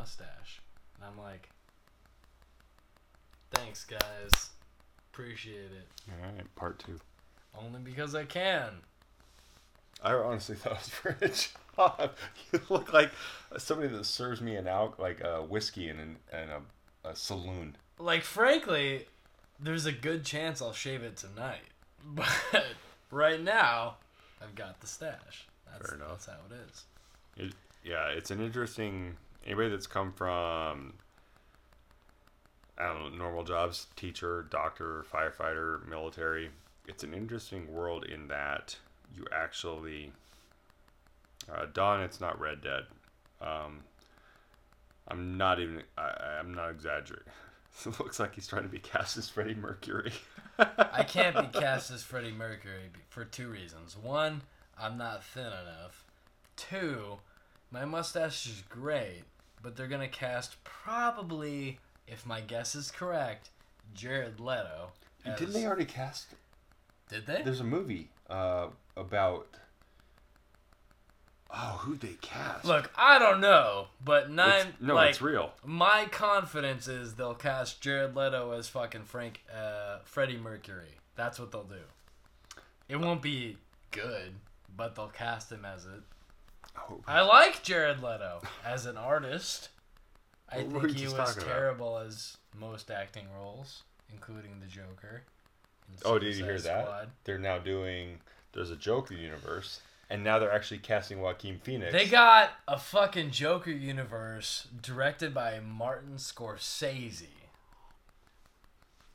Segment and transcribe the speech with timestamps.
[0.00, 0.62] mustache.
[0.96, 1.50] And I'm like,
[3.50, 4.50] thanks, guys.
[5.12, 5.86] Appreciate it.
[6.08, 6.98] All right, part two.
[7.58, 8.70] Only because I can.
[10.02, 11.28] I honestly thought it was for a
[11.98, 12.12] job.
[12.52, 13.10] You look like
[13.58, 17.76] somebody that serves me an al- like a whiskey in, an, in a, a saloon.
[17.98, 19.06] Like, frankly,
[19.58, 21.60] there's a good chance I'll shave it tonight.
[22.14, 22.64] But
[23.10, 23.96] right now,
[24.42, 25.46] I've got the stash.
[25.70, 26.08] That's, Fair enough.
[26.12, 26.84] That's how it is.
[27.36, 27.54] It,
[27.84, 29.18] yeah, it's an interesting.
[29.44, 30.94] Anybody that's come from,
[32.78, 36.50] I don't know, normal jobs, teacher, doctor, firefighter, military,
[36.86, 38.76] it's an interesting world in that
[39.14, 40.12] you actually.
[41.52, 42.84] Uh, Don, it's not Red Dead.
[43.40, 43.80] Um,
[45.08, 45.82] I'm not even.
[45.96, 47.32] I, I'm not exaggerating.
[47.86, 50.12] it looks like he's trying to be cast as Freddie Mercury.
[50.58, 53.96] I can't be cast as Freddie Mercury for two reasons.
[53.96, 54.42] One,
[54.78, 56.04] I'm not thin enough.
[56.56, 57.18] Two,
[57.70, 59.22] my mustache is great,
[59.62, 63.50] but they're gonna cast probably, if my guess is correct,
[63.94, 64.90] Jared Leto.
[65.24, 66.26] as- Didn't they already cast?
[67.08, 67.42] Did they?
[67.42, 69.46] There's a movie uh, about.
[71.52, 72.64] Oh, who they cast?
[72.64, 74.60] Look, I don't know, but nine.
[74.68, 75.50] It's- no, like, it's real.
[75.64, 80.94] My confidence is they'll cast Jared Leto as fucking Frank, uh, Freddie Mercury.
[81.16, 81.82] That's what they'll do.
[82.88, 83.56] It won't be
[83.90, 84.34] good,
[84.76, 86.02] but they'll cast him as it.
[86.88, 89.68] Oh, I like Jared Leto as an artist.
[90.48, 91.54] I What were think he just was talking about?
[91.54, 95.22] terrible as most acting roles, including the Joker.
[95.88, 96.84] in oh, did you Suicide hear that?
[96.84, 97.08] Squad.
[97.24, 98.20] They're now doing.
[98.52, 101.92] There's a Joker universe, and now they're actually casting Joaquin Phoenix.
[101.92, 107.26] They got a fucking Joker universe directed by Martin Scorsese.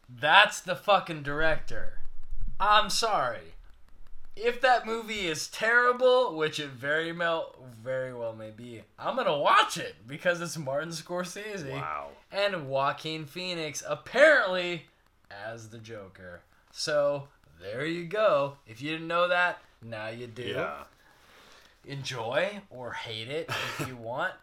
[0.07, 1.99] That's the fucking director.
[2.59, 3.54] I'm sorry.
[4.35, 9.37] If that movie is terrible, which it very well, very well may be, I'm gonna
[9.37, 12.09] watch it because it's Martin Scorsese Wow.
[12.31, 14.87] and Joaquin Phoenix apparently
[15.31, 16.41] as the Joker.
[16.71, 17.29] So
[17.61, 18.57] there you go.
[18.67, 20.83] If you didn't know that, now you do Yeah.
[21.85, 23.49] enjoy or hate it
[23.79, 24.33] if you want.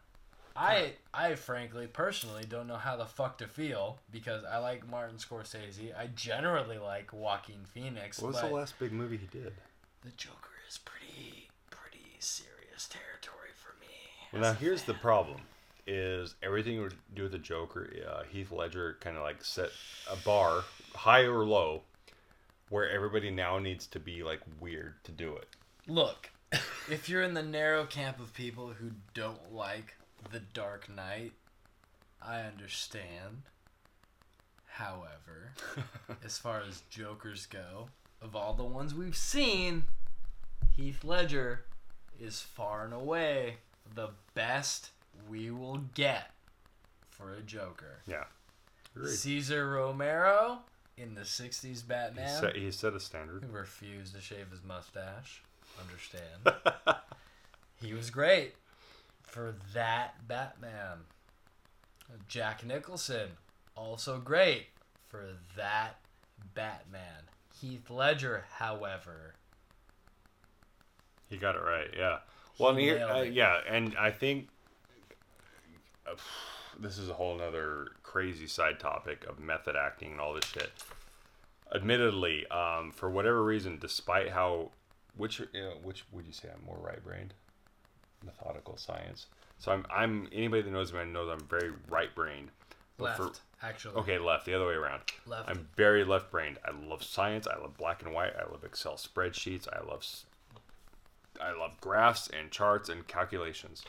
[0.55, 5.17] I I frankly personally don't know how the fuck to feel because I like Martin
[5.17, 5.97] Scorsese.
[5.99, 9.55] I generally like Joaquin Phoenix, What was the last big movie he did?
[10.05, 13.87] The Joker is pretty pretty serious territory for me.
[14.33, 15.41] Well, now here's the problem:
[15.87, 17.89] is everything to do with the Joker?
[18.09, 19.71] Uh, Heath Ledger kind of like set
[20.11, 20.63] a bar,
[20.95, 21.83] high or low,
[22.69, 25.49] where everybody now needs to be like weird to do it.
[25.87, 26.31] Look,
[26.91, 29.97] if you're in the narrow camp of people who don't like
[30.31, 31.33] The Dark Knight,
[32.21, 33.43] I understand.
[34.67, 35.53] However,
[36.25, 37.89] as far as Jokers go,
[38.23, 39.85] of all the ones we've seen,
[40.77, 41.65] Heath Ledger
[42.21, 43.57] is far and away
[43.95, 44.91] the best
[45.29, 46.31] we will get
[47.11, 47.99] for a Joker.
[48.07, 48.25] Yeah,
[48.95, 49.11] agreed.
[49.11, 50.61] Cesar Romero
[50.97, 53.45] in the 60s He Batman set, he set a standard.
[53.45, 55.43] who refused to shave his mustache.
[55.81, 56.97] Understand.
[57.81, 58.55] he was great
[59.23, 60.99] for that Batman.
[62.29, 63.31] Jack Nicholson,
[63.75, 64.67] also great
[65.09, 65.97] for that
[66.55, 67.25] Batman.
[67.61, 69.35] Heath Ledger, however,
[71.29, 71.89] He got it right.
[71.97, 72.19] Yeah.
[72.59, 74.49] Well, and He uh, yeah, and I think
[76.07, 76.15] uh,
[76.79, 80.71] this is a whole nother crazy side topic of method acting and all this shit.
[81.75, 84.71] Admittedly, um, for whatever reason, despite how
[85.17, 87.35] which you know, which would you say I'm more right brained,
[88.25, 89.27] methodical science.
[89.59, 92.15] So I'm I'm anybody that knows me knows I'm very right
[92.99, 93.33] left, for-
[93.63, 93.95] actually.
[93.97, 95.03] Okay, left, the other way around.
[95.27, 95.49] Left.
[95.49, 96.59] I'm very left brained.
[96.65, 97.47] I love science.
[97.47, 98.33] I love black and white.
[98.37, 99.67] I love Excel spreadsheets.
[99.73, 100.05] I love
[101.41, 103.85] I love graphs and charts and calculations.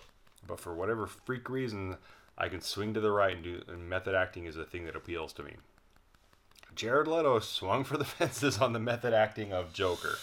[0.47, 1.97] But for whatever freak reason,
[2.38, 4.96] I can swing to the right and do and method acting is the thing that
[4.96, 5.53] appeals to me.
[6.75, 10.16] Jared Leto swung for the fences on the method acting of Joker.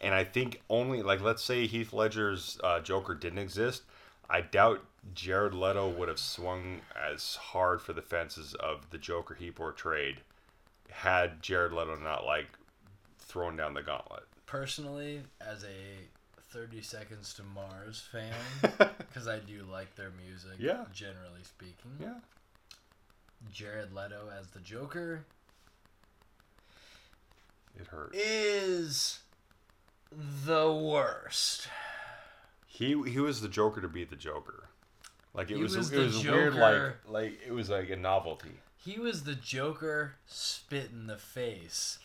[0.00, 3.82] And I think only like let's say Heath Ledger's uh, Joker didn't exist,
[4.30, 4.84] I doubt
[5.14, 10.18] Jared Leto would have swung as hard for the fences of the Joker he portrayed
[10.90, 12.46] had Jared Leto not like
[13.18, 14.24] thrown down the gauntlet.
[14.46, 16.06] Personally, as a
[16.50, 18.32] 30 Seconds to Mars fan,
[18.98, 20.84] because I do like their music, Yeah.
[20.92, 21.92] generally speaking.
[22.00, 22.14] Yeah.
[23.52, 25.24] Jared Leto as the Joker
[27.78, 28.10] It hurt.
[28.14, 29.20] is
[30.10, 31.68] the worst.
[32.78, 34.68] He he was the Joker to be the Joker.
[35.34, 38.52] Like it He was, was it was weird like like it was like a novelty.
[38.76, 41.98] He was the Joker spit in the face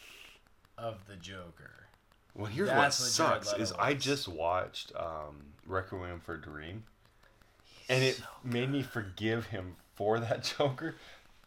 [0.75, 1.85] of the Joker.
[2.33, 6.85] Well, here's That's what sucks is I just watched um, Requiem for a Dream.
[7.87, 10.95] and it so made me forgive him for that Joker.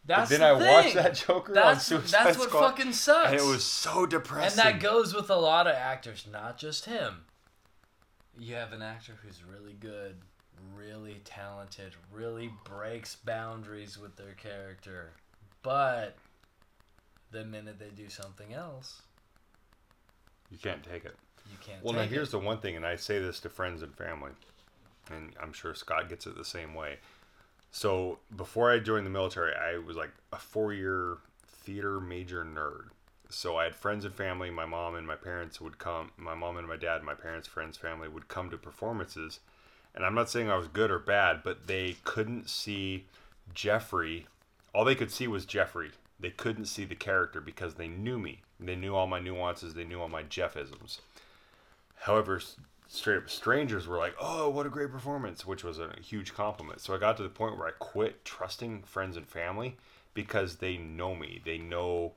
[0.04, 2.92] That's but then the I watched that Joker That's on Suicide that's what Squad, fucking
[2.92, 3.32] sucks.
[3.32, 4.60] and it was so depressing.
[4.60, 7.24] and that goes with a lot of actors, not just him.
[8.38, 10.16] You have an actor who's really good,
[10.74, 15.12] really talented, really breaks boundaries with their character,
[15.62, 16.16] but
[17.30, 19.02] the minute they do something else,
[20.50, 21.16] you can't take it.
[21.50, 21.82] you can't.
[21.82, 22.32] Well, now here's it.
[22.32, 24.32] the one thing, and I say this to friends and family,
[25.10, 26.98] and I'm sure Scott gets it the same way.
[27.72, 32.88] So before I joined the military, I was like a four-year theater major nerd.
[33.28, 34.50] So I had friends and family.
[34.50, 36.12] My mom and my parents would come.
[36.16, 39.40] My mom and my dad, my parents' friends, family would come to performances.
[39.94, 43.06] And I'm not saying I was good or bad, but they couldn't see
[43.54, 44.26] Jeffrey.
[44.74, 45.90] All they could see was Jeffrey.
[46.20, 48.42] They couldn't see the character because they knew me.
[48.60, 49.74] They knew all my nuances.
[49.74, 51.00] They knew all my Jeffisms.
[52.00, 52.40] However,
[52.88, 56.80] straight up strangers were like, "Oh, what a great performance," which was a huge compliment.
[56.80, 59.76] So I got to the point where I quit trusting friends and family
[60.14, 61.42] because they know me.
[61.44, 62.14] They know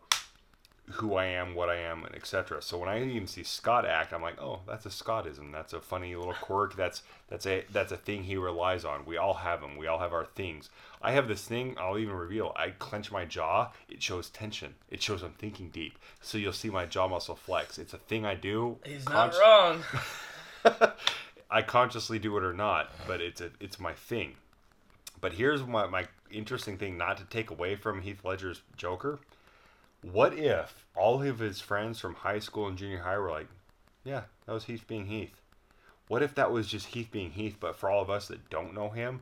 [0.94, 2.62] who I am, what I am, and etc.
[2.62, 5.52] So when I even see Scott act, I'm like, "Oh, that's a Scottism.
[5.52, 6.76] That's a funny little quirk.
[6.76, 9.06] That's that's a that's a thing he relies on.
[9.06, 9.78] We all have them.
[9.78, 10.70] We all have our things.
[11.02, 11.76] I have this thing.
[11.80, 12.54] I'll even reveal.
[12.56, 13.72] I clench my jaw.
[13.88, 14.76] It shows tension.
[14.90, 15.98] It shows I'm thinking deep.
[16.22, 17.78] So you'll see my jaw muscle flex.
[17.78, 18.78] It's a thing I do.
[18.84, 19.84] He's Const- not
[20.66, 20.94] wrong.
[21.52, 24.34] I consciously do it or not, but it's a it's my thing.
[25.22, 29.20] But here's my, my interesting thing not to take away from Heath Ledger's Joker.
[30.02, 33.48] What if all of his friends from high school and junior high were like,
[34.04, 35.42] yeah, that was Heath being Heath?
[36.08, 38.74] What if that was just Heath being Heath, but for all of us that don't
[38.74, 39.22] know him,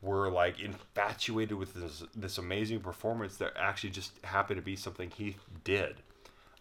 [0.00, 5.10] we're like infatuated with this, this amazing performance that actually just happened to be something
[5.10, 5.96] Heath did?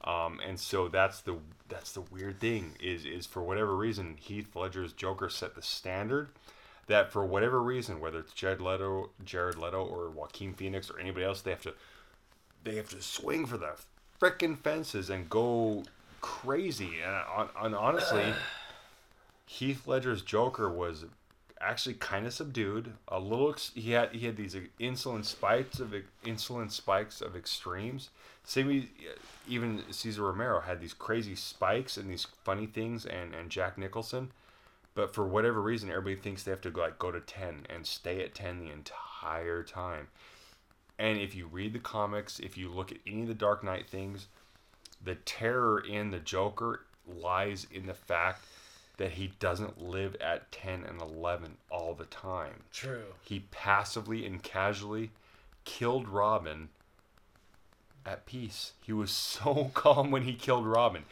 [0.03, 1.37] Um, and so that's the
[1.69, 6.29] that's the weird thing is is for whatever reason Heath Ledger's Joker set the standard
[6.87, 11.23] that for whatever reason whether it's Jared Leto, Jared Leto or Joaquin Phoenix or anybody
[11.23, 11.75] else they have to
[12.63, 13.73] they have to swing for the
[14.19, 15.83] frickin' fences and go
[16.21, 18.33] crazy and, on, and honestly
[19.45, 21.05] Heath Ledger's Joker was
[21.61, 22.93] actually kind of subdued.
[23.07, 25.93] A little, ex- he had he had these insulin spikes of
[26.25, 28.09] insulin spikes of extremes.
[28.43, 28.89] Same,
[29.47, 34.31] even Cesar Romero had these crazy spikes and these funny things, and and Jack Nicholson.
[34.93, 38.23] But for whatever reason, everybody thinks they have to like go to ten and stay
[38.23, 40.07] at ten the entire time.
[41.01, 43.89] And if you read the comics, if you look at any of the Dark Knight
[43.89, 44.27] things,
[45.03, 48.45] the terror in the Joker lies in the fact
[48.97, 52.65] that he doesn't live at 10 and 11 all the time.
[52.71, 53.05] True.
[53.23, 55.09] He passively and casually
[55.65, 56.69] killed Robin
[58.05, 58.73] at peace.
[58.79, 61.05] He was so calm when he killed Robin.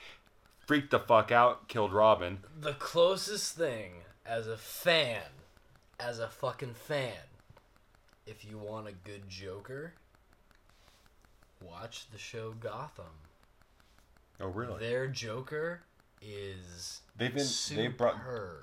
[0.68, 2.42] Freaked the fuck out, killed Robin.
[2.62, 5.24] The closest thing as a fan,
[6.00, 7.29] as a fucking fan,
[8.30, 9.94] if you want a good Joker,
[11.62, 13.06] watch the show Gotham.
[14.40, 14.80] Oh really?
[14.80, 15.82] Their Joker
[16.22, 17.78] is They've been superb.
[17.78, 18.16] they brought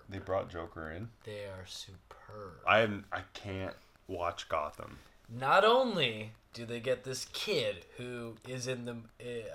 [0.09, 1.09] they brought Joker in.
[1.25, 2.59] They are superb.
[2.67, 3.75] I am I can't
[4.09, 4.99] watch Gotham.
[5.29, 8.97] Not only do they get this kid who is in the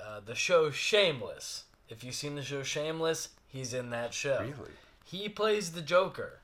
[0.06, 1.64] uh, the show Shameless.
[1.90, 4.40] If you've seen the show Shameless, he's in that show.
[4.42, 4.72] Really?
[5.04, 6.40] He plays the Joker,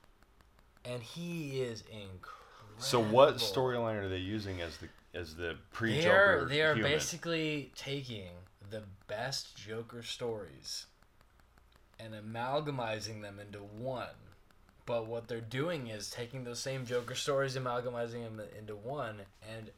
[0.83, 2.36] and he is incredible.
[2.79, 4.88] So what storyline are they using as the
[5.18, 6.49] as the pre They are Joker?
[6.49, 8.30] they are basically taking
[8.69, 10.85] the best Joker stories
[11.99, 14.07] and amalgamizing them into one.
[14.85, 19.71] But what they're doing is taking those same Joker stories, amalgamizing them into one, and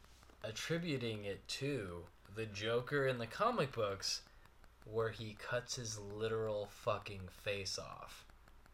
[0.44, 2.04] attributing it to
[2.36, 4.22] the Joker in the comic books,
[4.84, 8.24] where he cuts his literal fucking face off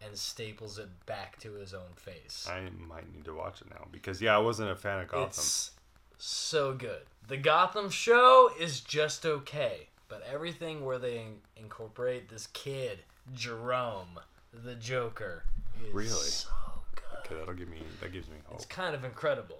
[0.04, 2.46] and staples it back to his own face.
[2.50, 5.26] I might need to watch it now because yeah, I wasn't a fan of Gotham.
[5.28, 5.70] It's
[6.18, 7.02] so good.
[7.28, 13.00] The Gotham show is just okay, but everything where they in- incorporate this kid,
[13.34, 14.20] Jerome,
[14.52, 15.44] the Joker,
[15.86, 16.08] is Really?
[16.08, 16.48] so
[16.94, 17.18] good.
[17.26, 18.56] Okay, that'll give me that gives me hope.
[18.56, 19.58] It's kind of incredible.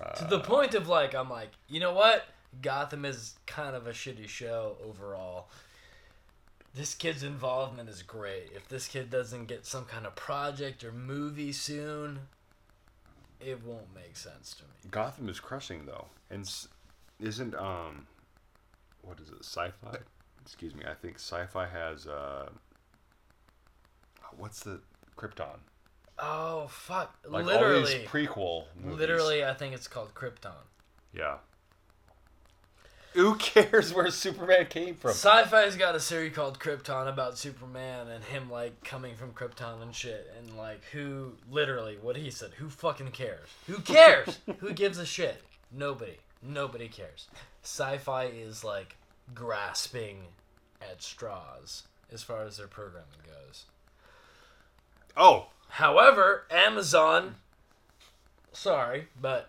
[0.00, 2.24] Uh, To the point of like, I'm like, you know what?
[2.60, 5.48] Gotham is kind of a shitty show overall.
[6.74, 8.50] This kid's involvement is great.
[8.54, 12.20] If this kid doesn't get some kind of project or movie soon,
[13.40, 14.90] it won't make sense to me.
[14.90, 16.50] Gotham is crushing though, and
[17.20, 18.06] isn't um,
[19.02, 19.42] what is it?
[19.42, 19.98] Syfy.
[20.40, 20.84] Excuse me.
[20.88, 22.48] I think Syfy has uh,
[24.36, 24.80] what's the
[25.16, 25.58] Krypton?
[26.18, 27.16] Oh fuck!
[27.28, 28.98] Like all literally, these prequel movies.
[28.98, 30.52] literally, I think it's called Krypton.
[31.12, 31.36] Yeah.
[33.14, 35.12] Who cares where Superman came from?
[35.12, 39.94] Syfy's got a series called Krypton about Superman and him like coming from Krypton and
[39.94, 43.48] shit and like who literally what he said, who fucking cares?
[43.66, 44.38] Who cares?
[44.58, 45.42] who gives a shit?
[45.70, 46.18] Nobody.
[46.42, 47.28] Nobody cares.
[47.62, 48.96] Syfy is like
[49.34, 50.18] grasping
[50.80, 53.66] at straws as far as their programming goes.
[55.16, 57.36] Oh, However, Amazon
[58.52, 59.48] sorry, but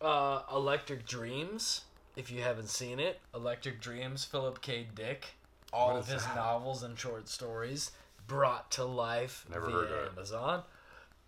[0.00, 1.80] uh Electric Dreams,
[2.18, 4.86] if you haven't seen it, Electric Dreams, Philip K.
[4.94, 5.26] Dick,
[5.72, 6.34] all of his that?
[6.34, 7.92] novels and short stories
[8.26, 10.10] brought to life Never via heard of it.
[10.16, 10.62] Amazon.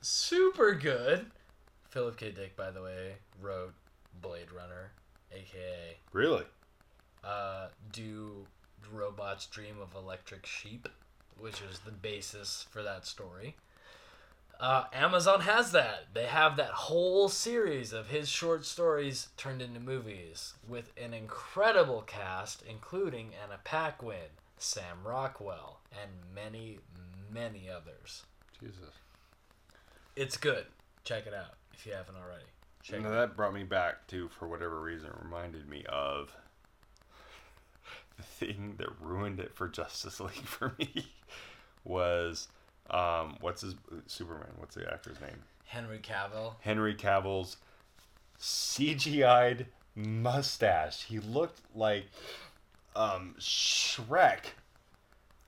[0.00, 1.26] Super good.
[1.90, 2.32] Philip K.
[2.32, 3.73] Dick, by the way, wrote
[4.20, 4.90] Blade Runner,
[5.32, 6.44] aka really?
[7.25, 8.47] uh, Do
[8.92, 10.88] Robots Dream of Electric Sheep,
[11.38, 13.54] which is the basis for that story.
[14.60, 16.08] Uh, Amazon has that.
[16.12, 22.02] They have that whole series of his short stories turned into movies with an incredible
[22.02, 26.78] cast, including Anna Paquin, Sam Rockwell, and many,
[27.32, 28.24] many others.
[28.60, 28.92] Jesus.
[30.14, 30.66] It's good.
[31.04, 32.44] Check it out if you haven't already.
[32.82, 36.36] Check Now it that brought me back to, for whatever reason, it reminded me of
[38.18, 41.06] the thing that ruined it for Justice League for me
[41.82, 42.48] was
[42.90, 43.75] um, what's his
[44.06, 44.49] Superman?
[44.59, 45.42] What's the actor's name?
[45.64, 46.54] Henry Cavill.
[46.61, 47.56] Henry Cavill's
[48.40, 51.04] CGI'd mustache.
[51.04, 52.06] He looked like
[52.97, 54.40] um, Shrek.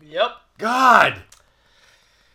[0.04, 0.30] Yep.
[0.58, 1.22] God.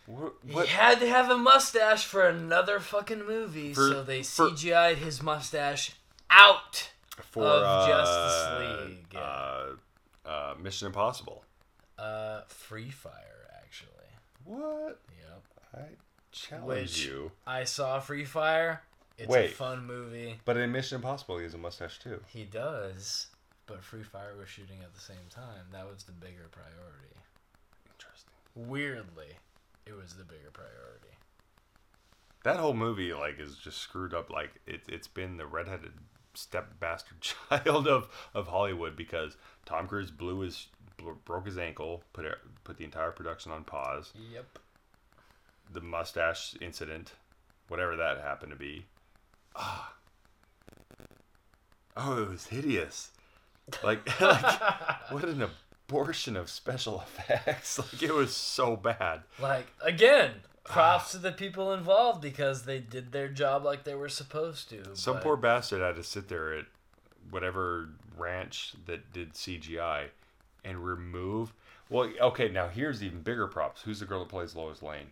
[0.06, 0.32] What?
[0.46, 4.98] He had to have a mustache for another fucking movie, For- so they for- CGI'd
[4.98, 5.92] his mustache
[6.30, 6.90] out.
[7.30, 9.16] for of uh, Justice League.
[9.16, 9.64] Uh,
[10.26, 11.44] uh, Mission Impossible.
[11.98, 13.12] Uh, Free Fire.
[14.48, 15.00] What?
[15.20, 15.44] Yep.
[15.74, 15.78] I
[16.32, 17.32] challenge Which- you.
[17.46, 18.82] I saw Free Fire.
[19.18, 19.52] It's a Wait.
[19.54, 20.40] fun movie.
[20.44, 22.22] But in Mission Impossible, he has a mustache too.
[22.28, 23.26] He does,
[23.66, 25.66] but Free Fire was shooting at the same time.
[25.72, 27.16] That was the bigger priority.
[27.92, 28.32] Interesting.
[28.54, 29.32] Weirdly,
[29.86, 31.16] it was the bigger priority.
[32.44, 34.30] That whole movie, like, is just screwed up.
[34.30, 35.92] Like, it, it's been the redheaded
[36.34, 39.36] step bastard child of, of Hollywood because
[39.66, 40.77] Tom Cruise blew his bl-
[41.24, 44.12] broke his ankle, put it, put the entire production on pause.
[44.32, 44.58] Yep.
[45.72, 47.12] The mustache incident,
[47.68, 48.86] whatever that happened to be.
[49.56, 49.94] Ah.
[51.96, 53.10] Oh, it was hideous.
[53.82, 54.60] Like, like
[55.10, 55.46] what an
[55.88, 57.78] abortion of special effects.
[57.92, 59.22] Like, it was so bad.
[59.40, 60.30] Like again,
[60.64, 64.82] props to the people involved because they did their job like they were supposed to.
[64.94, 66.66] Some but- poor bastard had to sit there at
[67.30, 70.08] whatever ranch that did CGI
[70.68, 71.54] and remove.
[71.88, 73.82] Well, okay, now here's even bigger props.
[73.82, 75.08] Who's the girl that plays Lois Lane?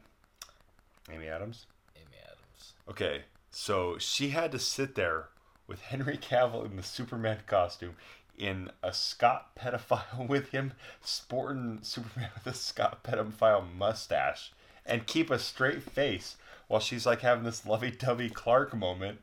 [1.11, 1.67] Amy Adams?
[1.97, 2.75] Amy Adams.
[2.89, 5.29] Okay, so she had to sit there
[5.67, 7.97] with Henry Cavill in the Superman costume
[8.39, 14.53] in a Scott pedophile with him sporting Superman with a Scott pedophile mustache
[14.85, 16.37] and keep a straight face
[16.69, 19.21] while she's like having this lovey-dovey Clark moment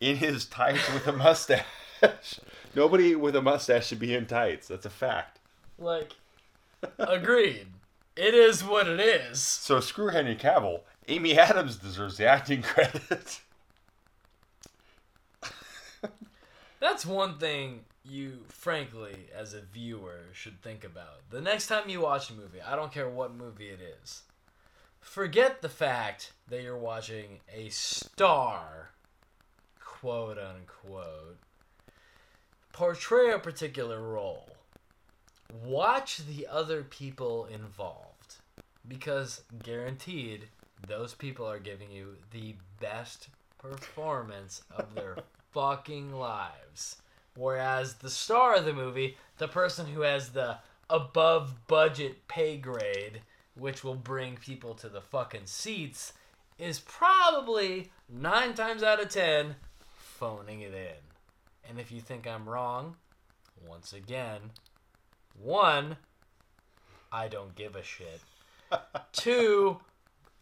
[0.00, 1.64] in his tights with a mustache.
[2.76, 4.68] Nobody with a mustache should be in tights.
[4.68, 5.40] That's a fact.
[5.78, 6.12] Like,
[6.98, 7.68] agreed.
[8.14, 9.40] It is what it is.
[9.40, 10.80] So screw Henry Cavill.
[11.08, 13.40] Amy Adams deserves the acting credit.
[16.78, 21.30] That's one thing you, frankly, as a viewer, should think about.
[21.30, 24.22] The next time you watch a movie, I don't care what movie it is,
[25.00, 28.90] forget the fact that you're watching a star,
[29.80, 31.38] quote unquote,
[32.76, 34.50] portray a particular role.
[35.64, 38.36] Watch the other people involved.
[38.86, 40.48] Because guaranteed,
[40.86, 45.16] those people are giving you the best performance of their
[45.52, 46.96] fucking lives.
[47.34, 50.58] Whereas the star of the movie, the person who has the
[50.90, 53.22] above budget pay grade,
[53.54, 56.12] which will bring people to the fucking seats,
[56.58, 59.56] is probably nine times out of ten
[59.96, 61.05] phoning it in.
[61.68, 62.96] And if you think I'm wrong,
[63.66, 64.50] once again,
[65.40, 65.96] one,
[67.12, 68.20] I don't give a shit.
[69.12, 69.80] Two,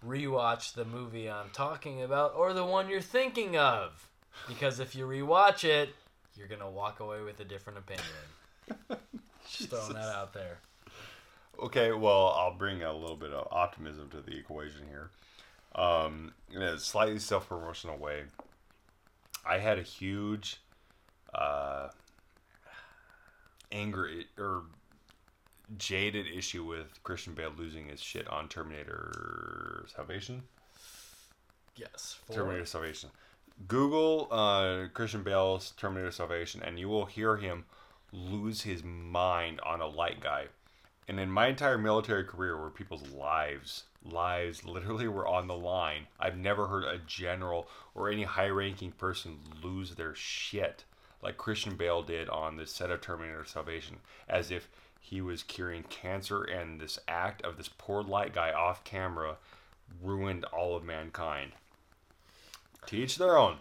[0.06, 4.08] rewatch the movie I'm talking about or the one you're thinking of.
[4.48, 5.90] Because if you rewatch it,
[6.36, 8.04] you're going to walk away with a different opinion.
[9.48, 10.58] Just throwing that out there.
[11.62, 15.10] Okay, well, I'll bring a little bit of optimism to the equation here.
[15.74, 18.24] Um, in a slightly self promotional way,
[19.46, 20.60] I had a huge
[21.34, 21.88] uh,
[23.72, 24.62] anger or
[25.78, 30.42] jaded issue with Christian Bale losing his shit on Terminator Salvation.
[31.76, 32.18] Yes.
[32.26, 32.36] Four.
[32.36, 33.10] Terminator Salvation.
[33.68, 37.64] Google uh, Christian Bale's Terminator Salvation, and you will hear him
[38.12, 40.46] lose his mind on a light guy.
[41.06, 46.06] And in my entire military career, where people's lives, lives literally were on the line,
[46.18, 50.84] I've never heard a general or any high-ranking person lose their shit
[51.24, 53.96] like Christian Bale did on the set of Terminator Salvation,
[54.28, 54.68] as if
[55.00, 59.36] he was curing cancer, and this act of this poor light guy off camera
[60.02, 61.52] ruined all of mankind.
[62.86, 63.56] To each their own.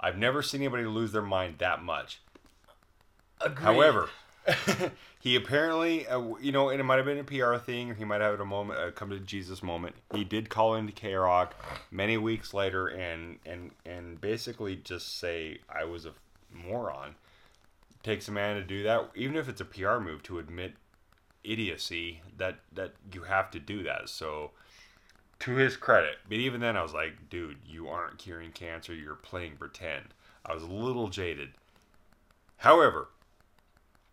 [0.00, 2.20] I've never seen anybody lose their mind that much.
[3.40, 3.64] Agreed.
[3.64, 4.08] However,
[5.20, 7.96] he apparently, uh, you know, and it might have been a PR thing.
[7.96, 9.96] He might have had a moment, a come to Jesus moment.
[10.14, 11.50] He did call into KROQ
[11.90, 16.12] many weeks later, and and and basically just say I was a
[16.52, 17.14] moron.
[18.02, 20.74] Takes a man to do that, even if it's a PR move to admit
[21.44, 22.22] idiocy.
[22.36, 24.08] That that you have to do that.
[24.08, 24.52] So
[25.40, 28.94] to his credit, but even then, I was like, dude, you aren't curing cancer.
[28.94, 30.06] You're playing pretend.
[30.44, 31.50] I was a little jaded.
[32.56, 33.08] However,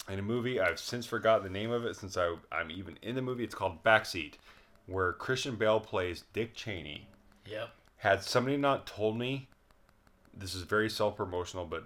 [0.09, 3.15] in a movie, I've since forgotten the name of it since I, I'm even in
[3.15, 3.43] the movie.
[3.43, 4.33] It's called Backseat,
[4.85, 7.07] where Christian Bale plays Dick Cheney.
[7.49, 7.69] Yep.
[7.97, 9.47] Had somebody not told me,
[10.37, 11.85] this is very self promotional, but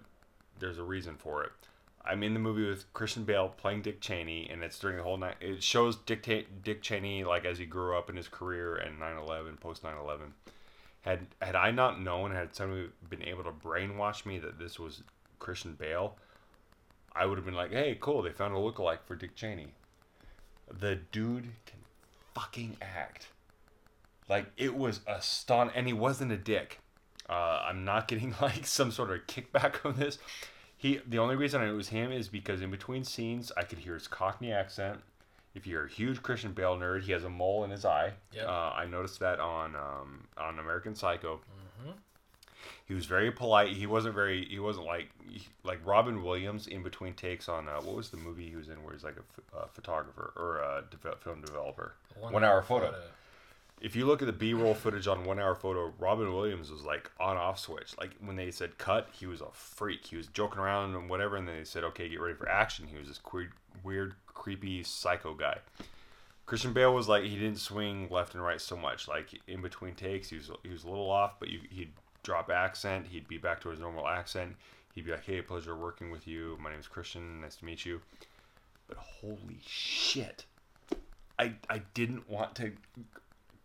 [0.59, 1.51] there's a reason for it.
[2.03, 5.17] I'm in the movie with Christian Bale playing Dick Cheney, and it's during the whole
[5.17, 5.35] night.
[5.41, 6.23] It shows Dick,
[6.63, 10.33] Dick Cheney like as he grew up in his career and 9/11, post 9/11.
[11.01, 15.03] Had had I not known, had somebody been able to brainwash me that this was
[15.39, 16.17] Christian Bale,
[17.13, 18.21] I would have been like, "Hey, cool!
[18.21, 19.73] They found a lookalike for Dick Cheney."
[20.71, 21.79] The dude can
[22.33, 23.27] fucking act.
[24.27, 26.79] Like it was aston, and he wasn't a dick.
[27.29, 30.17] Uh, I'm not getting like some sort of kickback on this.
[30.77, 33.63] He, the only reason I knew it was him is because in between scenes I
[33.63, 34.99] could hear his Cockney accent.
[35.55, 38.13] If you're a huge Christian Bale nerd, he has a mole in his eye.
[38.33, 38.47] Yep.
[38.47, 41.41] Uh, I noticed that on um, on American Psycho.
[42.85, 43.69] He was very polite.
[43.75, 44.45] He wasn't very.
[44.45, 45.09] He wasn't like
[45.63, 48.83] like Robin Williams in between takes on uh, what was the movie he was in
[48.83, 51.93] where he's like a ph- photographer or a deve- film developer.
[52.19, 52.93] One, hour photo.
[53.81, 57.09] If you look at the B-roll footage on One Hour Photo, Robin Williams was like
[57.19, 57.97] on off switch.
[57.97, 60.05] Like when they said cut, he was a freak.
[60.05, 62.87] He was joking around and whatever, and then they said okay, get ready for action.
[62.87, 65.59] He was this weird, weird, creepy psycho guy.
[66.45, 69.07] Christian Bale was like he didn't swing left and right so much.
[69.07, 71.91] Like in between takes, he was he was a little off, but you, he'd
[72.23, 73.05] drop accent.
[73.07, 74.55] He'd be back to his normal accent.
[74.95, 76.57] He'd be like, "Hey, pleasure working with you.
[76.59, 77.41] My name's Christian.
[77.41, 78.01] Nice to meet you."
[78.87, 80.45] But holy shit,
[81.37, 82.71] I I didn't want to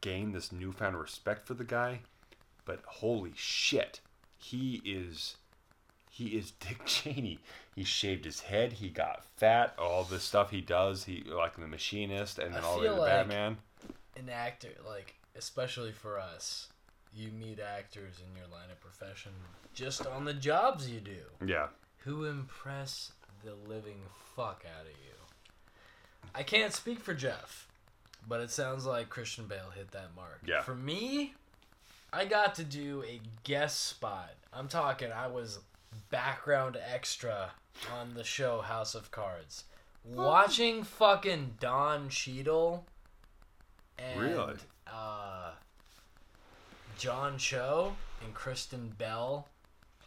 [0.05, 2.01] gain this newfound respect for the guy,
[2.67, 4.01] but holy shit,
[4.37, 5.37] he is
[6.11, 7.38] he is Dick Cheney.
[7.75, 8.75] He shaved his head.
[8.75, 9.75] He got fat.
[9.79, 11.05] All the stuff he does.
[11.05, 13.57] He like the machinist, and then I all the way to like- Batman.
[14.17, 16.69] An actor, like especially for us,
[17.12, 19.33] you meet actors in your line of profession
[19.75, 21.67] just on the jobs you do, Yeah,
[22.05, 23.11] who impress
[23.45, 24.03] the living
[24.37, 25.14] fuck out of you.
[26.33, 27.67] I can't speak for Jeff,
[28.28, 30.40] but it sounds like Christian Bale hit that mark.
[30.46, 30.62] Yeah.
[30.62, 31.34] For me,
[32.12, 34.30] I got to do a guest spot.
[34.52, 35.58] I'm talking, I was
[36.10, 37.50] background extra
[37.92, 39.64] on the show House of Cards.
[40.04, 42.84] Watching fucking Don Cheadle
[43.98, 44.54] and Really?
[44.87, 45.52] uh,
[46.98, 49.48] John Cho and Kristen Bell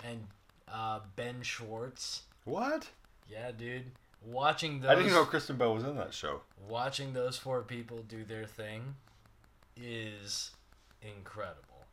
[0.04, 0.28] and
[0.72, 2.24] uh, Ben Schwartz.
[2.46, 2.88] what?
[3.30, 3.86] Yeah, dude.
[4.30, 6.42] Watching those I didn't know Kristen Bell was in that show.
[6.68, 8.96] watching those four people do their thing
[9.76, 10.52] is
[11.02, 11.86] incredible.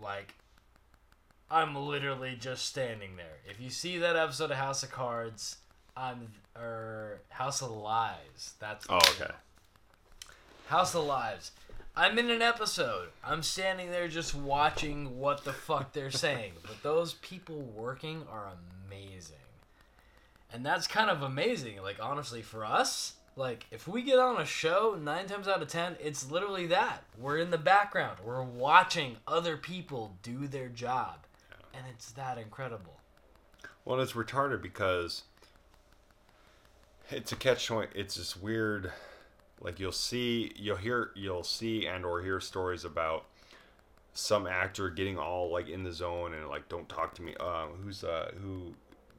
[0.00, 0.34] Like
[1.50, 3.38] I'm literally just standing there.
[3.46, 5.58] If you see that episode of House of Cards,
[5.96, 8.54] I'm or House of Lies.
[8.58, 9.24] That's Oh, show.
[9.24, 9.34] okay.
[10.68, 11.50] House of Lies.
[11.94, 13.08] I'm in an episode.
[13.22, 16.52] I'm standing there just watching what the fuck they're saying.
[16.62, 18.48] But those people working are
[18.88, 19.36] amazing.
[20.52, 21.80] And that's kind of amazing.
[21.82, 25.68] Like, honestly, for us, like, if we get on a show, nine times out of
[25.68, 27.04] ten, it's literally that.
[27.18, 28.18] We're in the background.
[28.22, 31.26] We're watching other people do their job.
[31.74, 33.00] And it's that incredible.
[33.86, 35.22] Well, it's retarded because
[37.10, 37.88] it's a catch twenty.
[37.94, 38.92] It's this weird,
[39.60, 43.24] like you'll see, you'll hear, you'll see, and or hear stories about
[44.12, 47.34] some actor getting all like in the zone and like don't talk to me.
[47.36, 48.74] Um, who's uh who,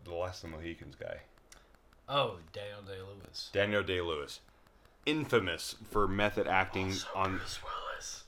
[0.05, 1.17] the last of the Mohicans guy,
[2.09, 3.49] Oh, Daniel Day Lewis.
[3.53, 4.41] Daniel Day Lewis,
[5.05, 7.37] infamous for method acting on.
[7.37, 8.23] Bruce Willis.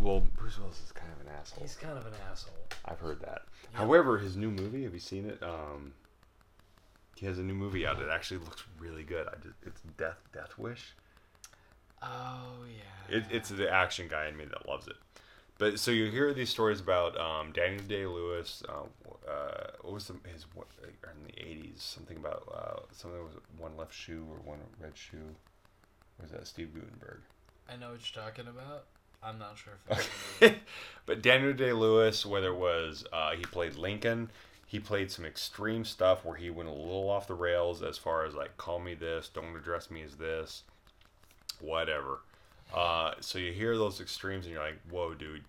[0.00, 1.62] Well, Bruce Willis is kind of an asshole.
[1.62, 2.54] He's kind of an asshole.
[2.84, 3.42] I've heard that.
[3.72, 5.40] However, his new movie, have you seen it?
[5.42, 5.92] Um,
[7.16, 8.00] he has a new movie out.
[8.02, 9.28] It actually looks really good.
[9.28, 10.94] I just, it's Death Death Wish.
[12.02, 13.16] Oh, yeah.
[13.16, 14.96] It, it's the action guy in me that loves it.
[15.58, 18.62] But so you hear these stories about um, Daniel Day Lewis.
[18.68, 18.82] Uh,
[19.30, 21.80] uh, what was the, his what, in the eighties?
[21.82, 25.36] Something about uh, something was one left shoe or one red shoe.
[26.18, 27.20] Or was that Steve Guttenberg?
[27.68, 28.84] I know what you're talking about.
[29.22, 29.74] I'm not sure
[30.40, 30.54] if
[31.06, 34.30] but Daniel Day Lewis, whether it was uh, he played Lincoln,
[34.66, 38.26] he played some extreme stuff where he went a little off the rails as far
[38.26, 40.64] as like call me this, don't address me as this,
[41.60, 42.20] whatever.
[42.72, 45.44] Uh, so you hear those extremes and you're like, whoa, dude,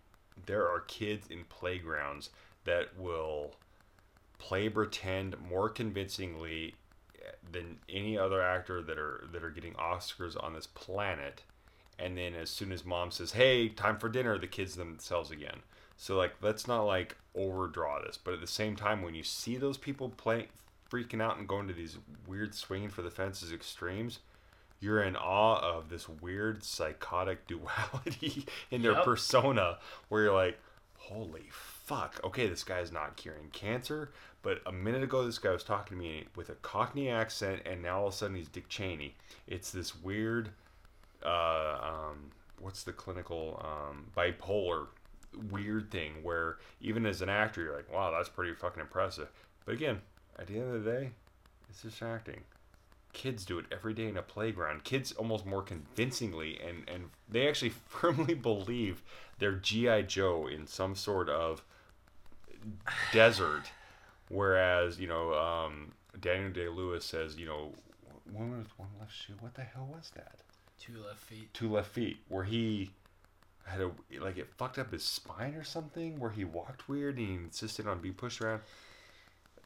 [0.45, 2.29] there are kids in playgrounds
[2.65, 3.55] that will
[4.37, 6.75] play pretend more convincingly
[7.51, 11.43] than any other actor that are that are getting Oscars on this planet.
[11.97, 15.61] And then as soon as mom says, "Hey, time for dinner," the kids themselves again.
[15.97, 19.55] So like, let's not like overdraw this, but at the same time, when you see
[19.55, 20.49] those people play,
[20.89, 21.97] freaking out and going to these
[22.27, 24.19] weird swinging for the fences extremes,
[24.85, 29.03] you're in awe of this weird psychotic duality in their Yep.
[29.03, 30.59] persona where you're like,
[30.97, 34.11] holy fuck, okay, this guy's not curing cancer,
[34.43, 37.81] but a minute ago this guy was talking to me with a Cockney accent, and
[37.81, 39.15] now all of a sudden he's Dick Cheney.
[39.47, 40.49] It's this weird,
[41.25, 44.87] uh, um, what's the clinical um, bipolar
[45.51, 49.29] weird thing where even as an actor you're like, wow, that's pretty fucking impressive.
[49.65, 50.01] But again,
[50.37, 51.09] at the end of the day,
[51.69, 52.41] it's just acting
[53.15, 54.83] kids do it every day in a playground.
[54.83, 59.01] Kids almost more convincingly, and and they actually firmly believe
[59.39, 61.63] they're GI Joe in some sort of
[63.11, 63.63] desert.
[64.29, 67.73] Whereas you know, um, Daniel Day Lewis says, you know,
[68.31, 69.33] one was one left shoe.
[69.39, 70.35] What the hell was that?
[70.79, 71.53] two left feet.
[71.53, 72.17] Two left feet.
[72.27, 72.91] Where he
[73.65, 76.19] had a like it fucked up his spine or something.
[76.19, 78.61] Where he walked weird and he insisted on being pushed around.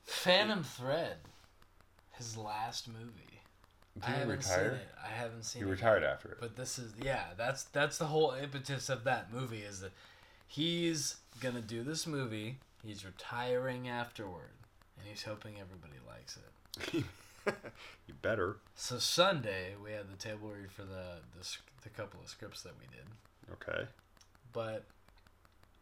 [0.03, 1.17] Phantom Thread,
[2.11, 3.28] his last movie.
[3.95, 4.69] Did I he haven't retire?
[4.71, 4.87] seen it.
[5.03, 5.71] I haven't seen He it.
[5.71, 6.37] retired after it.
[6.39, 9.91] But this is yeah, that's that's the whole impetus of that movie is that
[10.47, 12.57] he's gonna do this movie.
[12.85, 14.51] He's retiring afterward,
[14.97, 17.03] and he's hoping everybody likes it.
[18.07, 18.57] you better.
[18.75, 21.47] So Sunday we had the table read for the the,
[21.83, 23.05] the couple of scripts that we did,
[23.53, 23.87] Okay.
[24.53, 24.85] but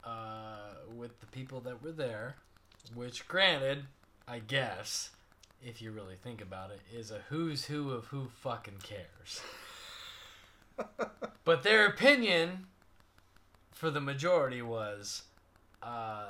[0.04, 2.36] uh, with the people that were there,
[2.96, 3.86] which granted,
[4.28, 5.10] I guess,
[5.63, 9.41] if you really think about it, is a who's who of who fucking cares.
[11.43, 12.67] but their opinion,
[13.72, 15.24] for the majority, was,
[15.82, 16.28] uh,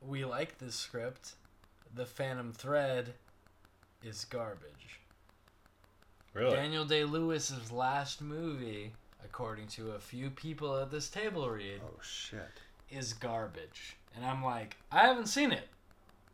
[0.00, 1.34] we like this script.
[1.94, 3.14] The Phantom Thread
[4.02, 5.00] is garbage.
[6.32, 6.56] Really?
[6.56, 8.92] Daniel Day Lewis's last movie,
[9.24, 12.40] according to a few people at this table read, Oh shit.
[12.90, 13.96] is garbage.
[14.16, 15.68] And I'm like, I haven't seen it.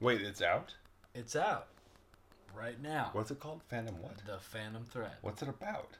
[0.00, 0.74] Wait, it's out?
[1.14, 1.66] It's out
[2.56, 3.10] right now.
[3.12, 3.60] What's it called?
[3.68, 4.18] Phantom what?
[4.26, 5.18] The Phantom Threat.
[5.22, 5.96] What's it about?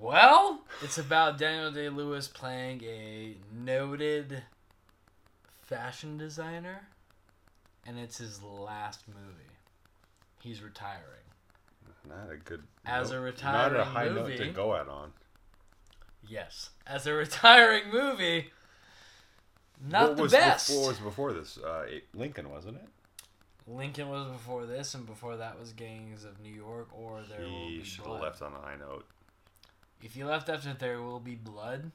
[0.00, 4.42] Well, it's about Daniel Day Lewis playing a noted
[5.62, 6.88] fashion designer,
[7.86, 9.50] and it's his last movie.
[10.40, 11.02] He's retiring.
[12.08, 12.62] Not a good.
[12.84, 15.12] As a note- retiring Not a high note to go out on.
[16.28, 18.50] Yes, as a retiring movie,
[19.84, 20.68] not what the was best.
[20.68, 21.58] Before, what was before this?
[21.58, 22.88] Uh, Lincoln, wasn't it?
[23.66, 27.68] Lincoln was before this, and before that was Gangs of New York or There Will
[27.68, 28.22] He Be should have Blood.
[28.22, 29.04] left on a high note.
[30.02, 31.90] If you left after There Will Be Blood,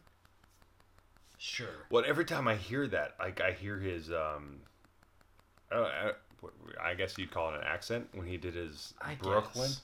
[1.38, 1.86] sure.
[1.90, 4.60] Well, every time I hear that, like I hear his, um,
[5.72, 6.12] I, don't, I,
[6.90, 9.70] I guess you'd call it an accent when he did his I Brooklyn.
[9.70, 9.82] guess.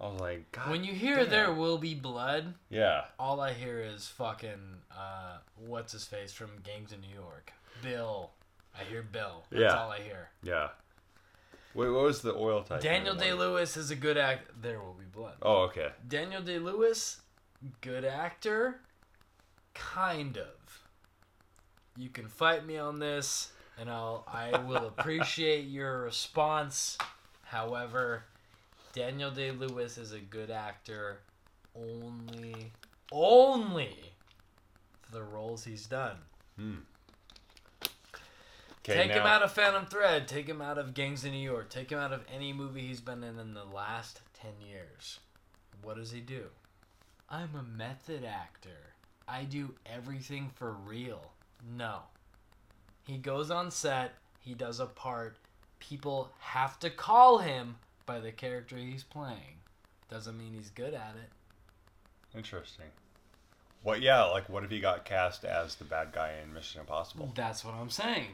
[0.00, 0.70] I was like, God.
[0.70, 1.30] When you hear damn.
[1.30, 3.04] There Will Be Blood, Yeah.
[3.18, 8.30] all I hear is fucking uh, what's his face from Gangs of New York, Bill.
[8.78, 9.44] I hear Bill.
[9.50, 9.76] That's Yeah.
[9.76, 10.30] all I hear.
[10.42, 10.68] Yeah.
[11.78, 12.80] Wait, what was the oil type?
[12.80, 14.50] Daniel Day Lewis is a good act.
[14.60, 15.34] There Will Be Blood.
[15.42, 15.90] Oh, okay.
[16.08, 17.20] Daniel Day Lewis,
[17.82, 18.80] good actor,
[19.74, 20.82] kind of.
[21.96, 26.98] You can fight me on this, and I'll I will appreciate your response.
[27.44, 28.24] However,
[28.92, 31.20] Daniel Day Lewis is a good actor,
[31.76, 32.72] only
[33.12, 33.94] only
[35.02, 36.16] for the roles he's done.
[36.56, 36.78] Hmm.
[38.88, 40.26] Okay, take him out of Phantom Thread.
[40.26, 41.68] Take him out of Gangs of New York.
[41.68, 45.20] Take him out of any movie he's been in in the last 10 years.
[45.82, 46.44] What does he do?
[47.28, 48.94] I'm a method actor.
[49.28, 51.32] I do everything for real.
[51.76, 52.00] No.
[53.06, 55.36] He goes on set, he does a part.
[55.80, 59.60] People have to call him by the character he's playing.
[60.10, 62.36] Doesn't mean he's good at it.
[62.36, 62.86] Interesting.
[63.82, 64.00] What?
[64.00, 67.32] Yeah, like what if he got cast as the bad guy in Mission Impossible?
[67.34, 68.28] That's what I'm saying.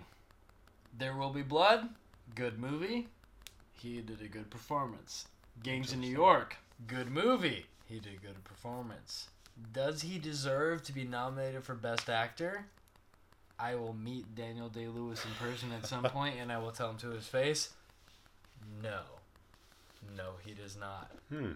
[0.96, 1.88] There Will Be Blood,
[2.36, 3.08] good movie.
[3.72, 5.26] He did a good performance.
[5.62, 7.66] Gangs in New York, good movie.
[7.86, 9.28] He did a good performance.
[9.72, 12.66] Does he deserve to be nominated for Best Actor?
[13.58, 16.90] I will meet Daniel Day Lewis in person at some point and I will tell
[16.90, 17.70] him to his face.
[18.80, 19.00] No.
[20.16, 21.10] No, he does not.
[21.28, 21.52] Hmm.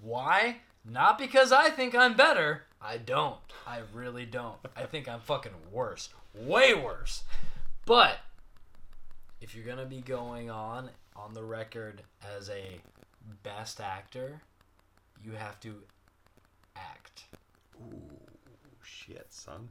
[0.00, 0.58] Why?
[0.84, 2.62] Not because I think I'm better.
[2.80, 3.36] I don't.
[3.66, 4.58] I really don't.
[4.76, 6.10] I think I'm fucking worse.
[6.34, 7.24] Way worse.
[7.86, 8.18] But
[9.42, 12.02] if you're gonna be going on on the record
[12.38, 12.80] as a
[13.42, 14.40] best actor,
[15.22, 15.82] you have to
[16.76, 17.24] act.
[17.80, 18.00] Ooh,
[18.82, 19.68] shit, son.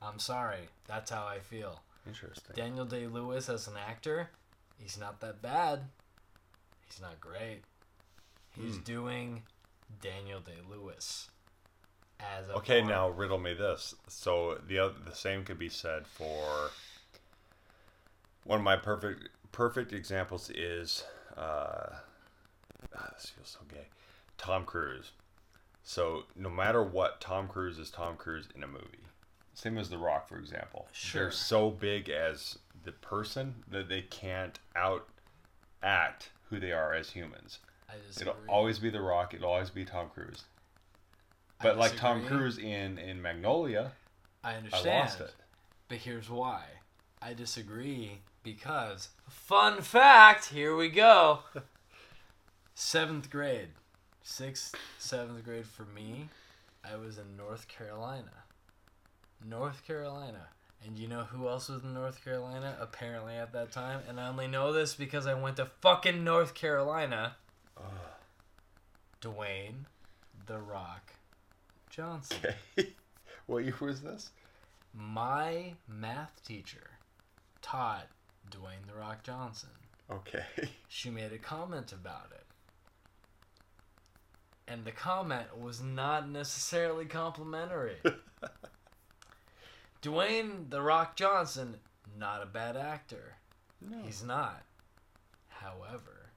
[0.00, 0.68] I'm sorry.
[0.86, 1.80] That's how I feel.
[2.06, 2.54] Interesting.
[2.56, 4.30] Daniel Day Lewis as an actor,
[4.78, 5.80] he's not that bad.
[6.86, 7.62] He's not great.
[8.56, 8.82] He's Hmm.
[8.82, 9.42] doing
[10.00, 11.28] Daniel Day Lewis
[12.18, 12.90] as a Okay, part.
[12.90, 13.94] now riddle me this.
[14.08, 16.70] So the other, the same could be said for
[18.44, 21.04] one of my perfect perfect examples is
[21.36, 21.90] uh,
[22.96, 23.86] ah, this feels so gay.
[24.38, 25.12] Tom Cruise.
[25.82, 29.04] So no matter what, Tom Cruise is Tom Cruise in a movie.
[29.54, 30.88] Same as The Rock, for example.
[30.92, 31.22] Sure.
[31.22, 35.08] They're so big as the person that they can't out
[35.82, 37.58] act who they are as humans.
[37.88, 38.32] I disagree.
[38.32, 39.34] It'll always be The Rock.
[39.34, 40.44] It'll always be Tom Cruise.
[41.62, 42.24] But like Tom.
[42.24, 43.92] Cruise in in Magnolia,
[44.42, 44.88] I understand.
[44.88, 45.34] I lost it.
[45.88, 46.64] But here's why.
[47.22, 51.40] I disagree because fun fact, here we go.
[52.74, 53.68] Seventh grade.
[54.22, 56.28] Sixth, seventh grade for me,
[56.84, 58.44] I was in North Carolina.
[59.46, 60.48] North Carolina.
[60.86, 64.00] And you know who else was in North Carolina apparently at that time?
[64.08, 67.36] And I only know this because I went to fucking North Carolina.
[69.20, 69.84] Dwayne
[70.46, 71.12] The Rock
[71.90, 72.38] Johnson.
[72.78, 72.90] Okay.
[73.46, 74.30] what year was this?
[74.94, 76.90] My math teacher
[77.62, 78.06] taught
[78.50, 79.70] Dwayne The Rock Johnson.
[80.10, 80.44] Okay.
[80.92, 82.44] She made a comment about it.
[84.66, 87.96] And the comment was not necessarily complimentary.
[90.02, 91.76] Dwayne The Rock Johnson,
[92.18, 93.36] not a bad actor.
[93.80, 93.98] No.
[94.04, 94.62] He's not.
[95.48, 96.30] However,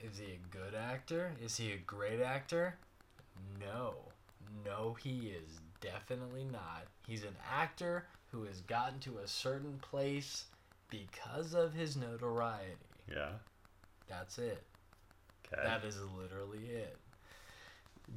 [0.00, 1.32] is he a good actor?
[1.42, 2.76] Is he a great actor?
[3.58, 3.94] No.
[4.64, 6.84] No, he is definitely not.
[7.06, 10.46] He's an actor who has gotten to a certain place
[10.90, 12.72] because of his notoriety.
[13.10, 13.30] Yeah.
[14.08, 14.62] That's it.
[15.52, 15.62] Okay.
[15.62, 16.96] That is literally it.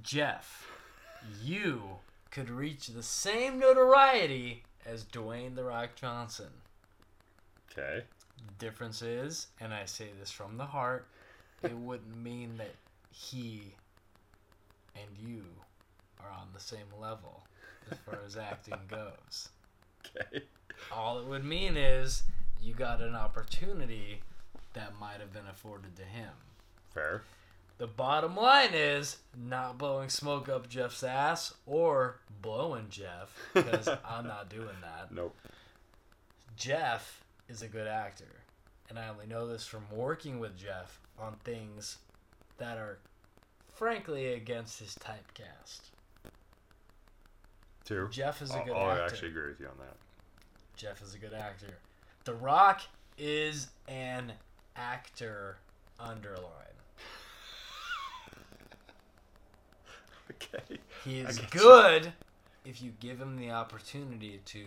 [0.02, 0.68] Jeff,
[1.44, 1.82] you
[2.32, 6.50] could reach the same notoriety as Dwayne The Rock Johnson.
[7.72, 8.04] okay.
[8.48, 11.08] The difference is, and I say this from the heart,
[11.64, 12.76] it wouldn't mean that
[13.12, 13.74] he
[14.96, 15.44] and you
[16.20, 17.44] are on the same level
[17.92, 19.50] as far as acting goes.
[20.16, 20.46] Okay.
[20.92, 22.24] All it would mean is
[22.62, 24.22] you got an opportunity
[24.74, 26.32] that might have been afforded to him.
[26.94, 27.22] Fair.
[27.78, 34.28] The bottom line is not blowing smoke up Jeff's ass or blowing Jeff because I'm
[34.28, 35.14] not doing that.
[35.14, 35.36] Nope.
[36.56, 38.44] Jeff is a good actor.
[38.90, 41.98] And I only know this from working with Jeff on things
[42.58, 43.00] that are
[43.74, 45.80] frankly against his typecast.
[47.84, 48.08] Two.
[48.10, 49.02] Jeff is a good I'll actor.
[49.02, 49.98] I actually agree with you on that.
[50.76, 51.78] Jeff is a good actor.
[52.26, 52.82] The Rock
[53.18, 54.34] is an
[54.76, 55.58] actor
[56.00, 56.42] underline.
[60.32, 60.80] Okay.
[61.04, 61.60] He is get you.
[61.60, 62.14] good
[62.66, 64.60] if you give him the opportunity to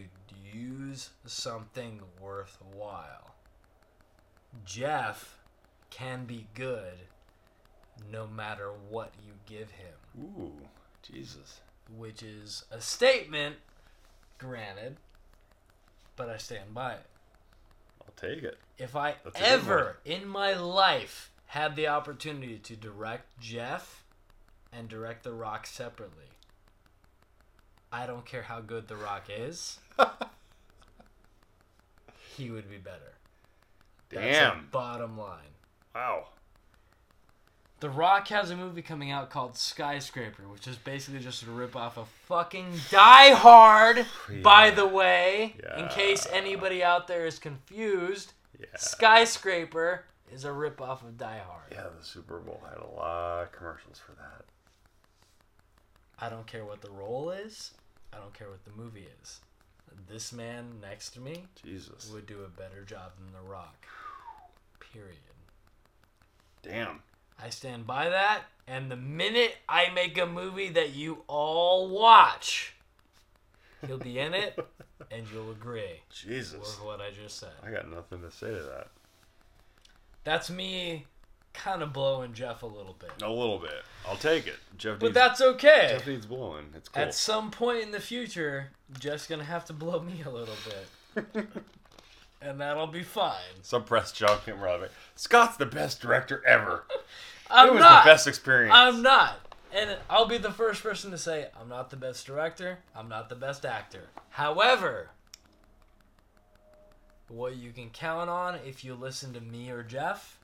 [0.55, 3.35] use something worthwhile.
[4.65, 5.37] Jeff
[5.91, 6.95] can be good
[8.11, 10.53] no matter what you give him, Ooh,
[11.03, 11.61] Jesus.
[11.97, 13.57] which is a statement,
[14.39, 14.97] granted,
[16.19, 17.07] but I stand by it.
[18.03, 18.59] I'll take it.
[18.77, 24.05] If I That's ever in my life had the opportunity to direct Jeff
[24.71, 26.27] and direct The Rock separately,
[27.91, 29.79] I don't care how good The Rock is,
[32.37, 33.15] he would be better.
[34.11, 34.69] That's the Damn.
[34.71, 35.55] bottom line.
[35.95, 36.27] Wow.
[37.81, 41.77] The Rock has a movie coming out called Skyscraper, which is basically just a rip
[41.77, 44.05] off of fucking Die Hard,
[44.43, 45.55] by the way.
[45.77, 48.67] In case anybody out there is confused, Yeah.
[48.77, 51.71] Skyscraper is a rip off of Die Hard.
[51.71, 54.45] Yeah, the Super Bowl had a lot of commercials for that.
[56.21, 57.75] I don't care what the role is.
[58.13, 59.41] I don't care what the movie is.
[60.09, 62.11] This man next to me Jesus.
[62.13, 63.87] would do a better job than The Rock.
[64.93, 65.17] Period.
[66.63, 67.03] Damn.
[67.43, 68.43] I stand by that.
[68.67, 72.75] And the minute I make a movie that you all watch,
[73.87, 74.59] he'll be in it,
[75.11, 76.61] and you'll agree Jesus.
[76.61, 77.53] with what I just said.
[77.67, 78.89] I got nothing to say to that.
[80.25, 81.07] That's me
[81.55, 83.11] kind of blowing Jeff a little bit.
[83.23, 83.83] A little bit.
[84.07, 84.57] I'll take it.
[84.77, 85.89] Jeff But needs, that's okay.
[85.93, 86.67] Jeff needs blowing.
[86.77, 87.03] It's cool.
[87.03, 90.55] At some point in the future, Jeff's gonna have to blow me a little
[91.15, 91.47] bit.
[92.41, 93.63] and that'll be fine.
[93.63, 96.85] Some press junk and we're like, Scott's the best director ever.
[97.51, 98.05] I'm it was not.
[98.05, 98.75] the best experience.
[98.75, 99.41] I'm not.
[99.73, 102.79] And I'll be the first person to say I'm not the best director.
[102.95, 104.09] I'm not the best actor.
[104.31, 105.11] However,
[107.29, 110.39] what you can count on if you listen to me or Jeff,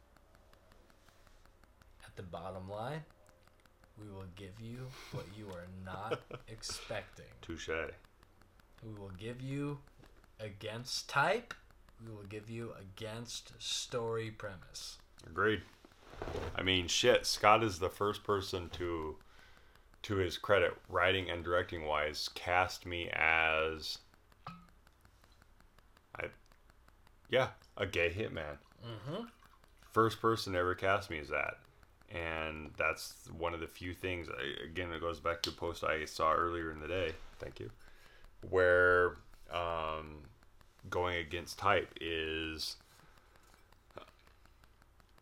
[2.05, 3.03] at the bottom line,
[4.01, 7.27] we will give you what you are not expecting.
[7.41, 7.69] Touche.
[8.83, 9.79] We will give you
[10.41, 11.55] against type.
[12.03, 14.99] We will give you against story premise.
[15.27, 15.63] Agreed.
[16.57, 17.27] I mean, shit.
[17.27, 19.17] Scott is the first person to,
[20.03, 23.99] to his credit, writing and directing wise, cast me as,
[26.19, 26.27] I,
[27.31, 28.59] yeah, a gay hitman.
[28.85, 29.25] Mm-hmm.
[29.93, 31.59] First person to ever cast me as that,
[32.11, 34.29] and that's one of the few things.
[34.29, 37.13] I, again, it goes back to a post I saw earlier in the day.
[37.39, 37.71] Thank you,
[38.51, 39.17] where
[39.53, 40.23] um,
[40.91, 42.77] going against type is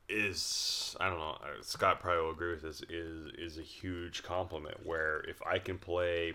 [0.08, 1.38] is I don't know.
[1.42, 2.82] uh, Scott probably will agree with this.
[2.88, 4.84] Is is a huge compliment.
[4.84, 6.34] Where if I can play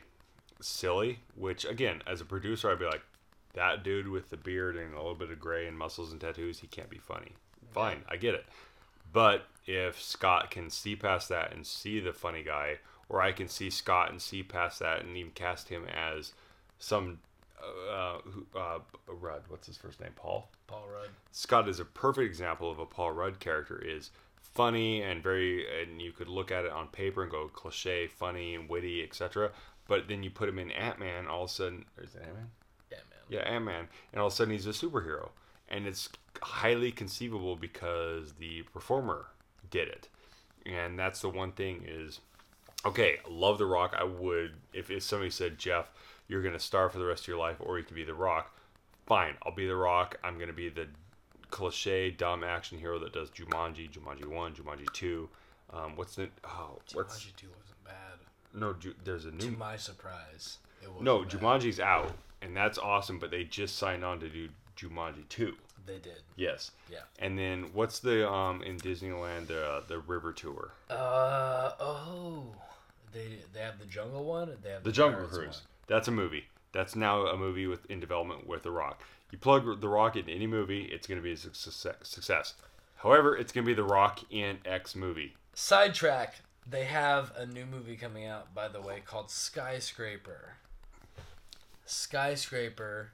[0.59, 3.03] silly, which again, as a producer, I'd be like,
[3.53, 6.59] that dude with the beard and a little bit of gray and muscles and tattoos,
[6.59, 7.31] he can't be funny.
[7.71, 8.45] Fine, I get it.
[9.11, 13.47] But if Scott can see past that and see the funny guy, or I can
[13.47, 16.33] see Scott and see past that and even cast him as
[16.79, 17.19] some
[17.91, 18.17] uh,
[18.57, 19.43] uh, Rudd.
[19.47, 20.11] What's his first name?
[20.15, 20.49] Paul.
[20.67, 21.09] Paul Rudd.
[21.31, 23.81] Scott is a perfect example of a Paul Rudd character.
[23.83, 24.11] Is
[24.57, 28.55] funny and very, and you could look at it on paper and go cliche, funny
[28.55, 29.51] and witty, etc.
[29.87, 32.35] But then you put him in Ant Man, all of a sudden, is it Ant
[32.35, 32.49] Man?
[32.91, 33.19] Yeah, man.
[33.29, 35.29] Yeah, Ant Man, and all of a sudden he's a superhero,
[35.69, 36.09] and it's
[36.41, 39.27] highly conceivable because the performer
[39.69, 40.09] did it,
[40.65, 42.19] and that's the one thing is,
[42.85, 43.95] okay, love the Rock.
[43.97, 45.91] I would if if somebody said Jeff,
[46.27, 48.53] you're gonna star for the rest of your life, or you can be the Rock.
[49.05, 50.17] Fine, I'll be the Rock.
[50.23, 50.87] I'm gonna be the
[51.49, 55.29] cliche dumb action hero that does Jumanji, Jumanji one, Jumanji two.
[55.71, 57.93] Um, what's the oh what's Jumanji 2 wasn't bad.
[58.53, 59.51] no Ju, there's a new.
[59.51, 61.31] To my surprise, it was no bad.
[61.31, 65.55] Jumanji's out and that's awesome, but they just signed on to do Jumanji two.
[65.85, 66.21] They did.
[66.35, 66.71] Yes.
[66.91, 66.99] Yeah.
[67.19, 70.71] And then what's the um in Disneyland the the river tour?
[70.89, 72.43] Uh oh.
[73.13, 74.51] They they have the jungle one.
[74.61, 75.47] They have The Jungle Pirates Cruise.
[75.47, 75.63] one.
[75.87, 76.45] That's a movie.
[76.73, 79.01] That's now a movie with in development with The Rock.
[79.31, 81.95] You plug The Rock in any movie, it's going to be a success.
[82.03, 82.53] success.
[82.97, 85.35] However, it's going to be The Rock in X movie.
[85.53, 86.35] Sidetrack.
[86.69, 90.55] They have a new movie coming out, by the way, called Skyscraper.
[91.85, 93.11] Skyscraper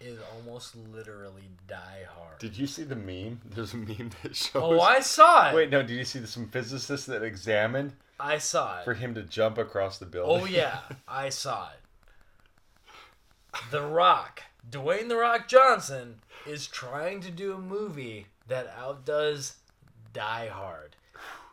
[0.00, 2.38] is almost literally Die Hard.
[2.38, 3.40] Did you see the meme?
[3.44, 4.52] There's a meme that oh, shows.
[4.54, 5.56] oh, I saw it.
[5.56, 5.82] Wait, no.
[5.82, 8.84] Did you see some physicists that examined I saw it.
[8.84, 10.42] for him to jump across the building?
[10.42, 13.60] Oh yeah, I saw it.
[13.70, 19.54] The Rock, Dwayne the Rock Johnson, is trying to do a movie that outdoes
[20.12, 20.96] Die Hard.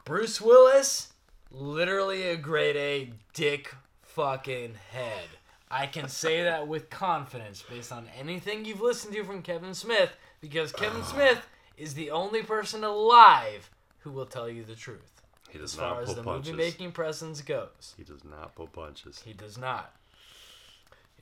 [0.05, 1.13] Bruce Willis,
[1.51, 5.27] literally a grade A dick fucking head.
[5.69, 10.11] I can say that with confidence based on anything you've listened to from Kevin Smith,
[10.39, 11.45] because Kevin Smith
[11.77, 15.16] is the only person alive who will tell you the truth
[15.49, 16.51] he does as far not as the punches.
[16.51, 17.93] movie making presence goes.
[17.97, 19.21] He does not pull punches.
[19.25, 19.93] He does not.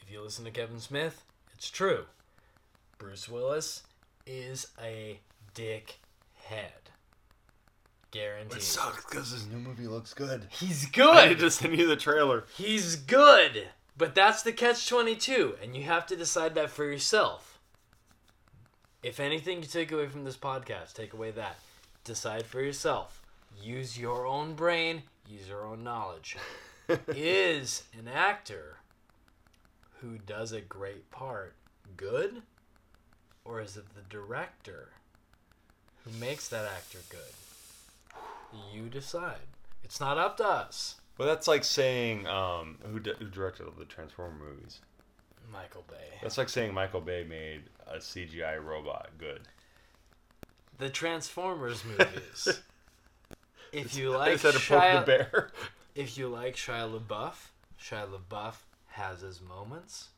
[0.02, 2.06] If you listen to Kevin Smith, it's true.
[2.98, 3.84] Bruce Willis
[4.26, 5.20] is a
[5.54, 6.00] dick
[6.36, 6.72] head.
[8.12, 8.60] Guaranteed.
[8.60, 10.48] It sucks because his new movie looks good.
[10.50, 11.08] He's good.
[11.18, 11.46] I need good.
[11.46, 12.46] to send you the trailer.
[12.56, 13.68] He's good.
[13.98, 17.60] But that's the catch 22, and you have to decide that for yourself.
[19.02, 21.58] If anything you take away from this podcast, take away that.
[22.04, 23.22] Decide for yourself.
[23.62, 26.38] Use your own brain, use your own knowledge.
[27.08, 28.78] is an actor
[30.02, 31.56] who does a great part
[31.98, 32.42] good?
[33.44, 34.90] Or is it the director
[36.04, 38.60] who makes that actor good?
[38.74, 39.48] You decide.
[39.84, 40.96] It's not up to us.
[41.18, 44.80] Well, that's like saying um, who, di- who directed all the Transformer movies.
[45.52, 46.18] Michael Bay.
[46.22, 49.42] That's like saying Michael Bay made a CGI robot good.
[50.78, 52.62] The Transformers movies.
[53.76, 55.52] if you like Shia, the bear.
[55.96, 57.34] if you like Shia LaBeouf,
[57.82, 58.56] Shia LaBeouf
[58.90, 60.10] has his moments.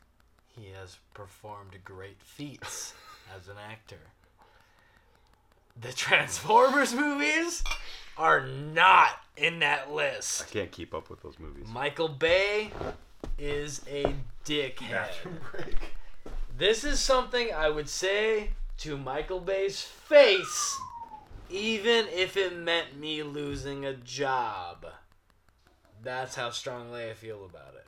[0.55, 2.93] He has performed great feats
[3.35, 3.99] as an actor.
[5.79, 7.63] The Transformers movies
[8.17, 10.43] are not in that list.
[10.43, 11.67] I can't keep up with those movies.
[11.67, 12.71] Michael Bay
[13.37, 15.09] is a dickhead.
[16.57, 20.79] This is something I would say to Michael Bay's face
[21.49, 24.85] Even if it meant me losing a job.
[26.03, 27.87] That's how strongly I feel about it.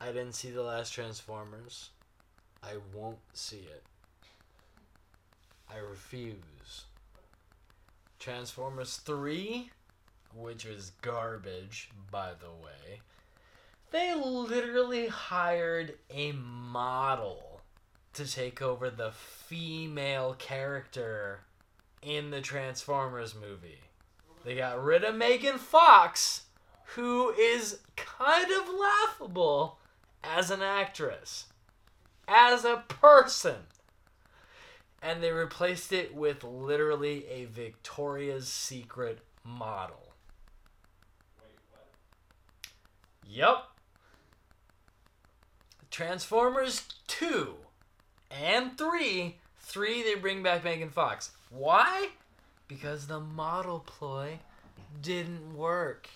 [0.00, 1.90] I didn't see the last Transformers.
[2.62, 3.82] I won't see it.
[5.72, 6.84] I refuse.
[8.18, 9.70] Transformers 3,
[10.34, 13.00] which is garbage, by the way,
[13.90, 17.60] they literally hired a model
[18.12, 21.45] to take over the female character
[22.06, 23.80] in the Transformers movie.
[24.44, 26.42] They got rid of Megan Fox,
[26.94, 29.80] who is kind of laughable
[30.22, 31.46] as an actress,
[32.28, 33.56] as a person.
[35.02, 40.12] And they replaced it with literally a Victoria's Secret model.
[43.28, 43.72] Yup.
[45.90, 47.54] Transformers 2
[48.30, 49.38] and 3.
[49.58, 51.32] 3, they bring back Megan Fox.
[51.56, 52.08] Why?
[52.68, 54.40] Because the model ploy
[55.00, 56.08] didn't work.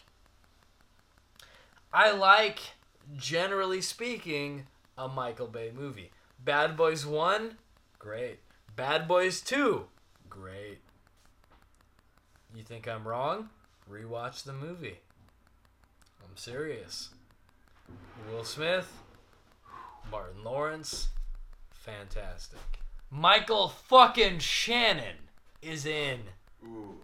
[1.92, 2.60] I like,
[3.16, 4.66] generally speaking,
[4.98, 6.10] a Michael Bay movie.
[6.44, 7.56] Bad Boys 1,
[7.98, 8.40] great.
[8.76, 9.86] Bad Boys 2,
[10.28, 10.78] great.
[12.54, 13.48] You think I'm wrong?
[13.90, 14.98] Rewatch the movie.
[16.22, 17.10] I'm serious.
[18.30, 18.92] Will Smith,
[20.10, 21.08] Martin Lawrence,
[21.72, 22.58] fantastic.
[23.10, 25.16] Michael fucking Shannon
[25.62, 26.20] is in
[26.64, 26.96] Ooh.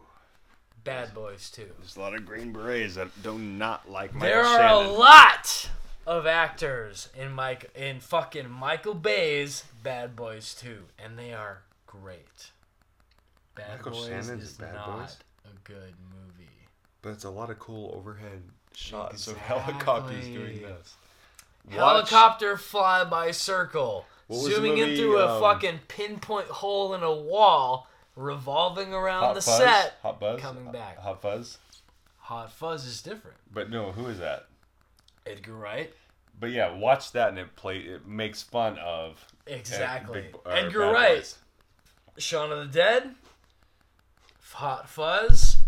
[0.84, 1.66] Bad Boys 2.
[1.78, 4.86] There's a lot of Green Berets that do not like Michael There are Shannon.
[4.86, 5.70] a lot
[6.06, 12.50] of actors in Mike in fucking Michael Bay's Bad Boys 2, and they are great.
[13.54, 15.16] Bad Michael Boys Shannon's is Bad not Boys?
[15.46, 16.50] a good movie.
[17.02, 18.42] But it's a lot of cool overhead
[18.74, 19.62] shots of Exactly.
[19.72, 20.94] helicopters doing this.
[21.66, 26.46] Watch- Helicopter flyby circle, What was the zooming in movie, through a um, fucking pinpoint
[26.48, 29.58] hole in a wall, revolving around Hot the Fuzz?
[29.58, 29.94] set.
[30.02, 30.40] Hot Buzz?
[30.40, 30.98] coming back.
[30.98, 31.58] Hot Fuzz?
[32.18, 33.36] Hot Fuzz is different.
[33.52, 34.46] But no, who is that?
[35.26, 35.92] Edgar Wright.
[36.38, 40.22] But yeah, watch that and it play it makes fun of Exactly.
[40.22, 41.16] Big- Edgar Bad Wright.
[41.18, 41.38] Boys.
[42.18, 43.14] Shaun of the Dead,
[44.52, 45.58] Hot Fuzz,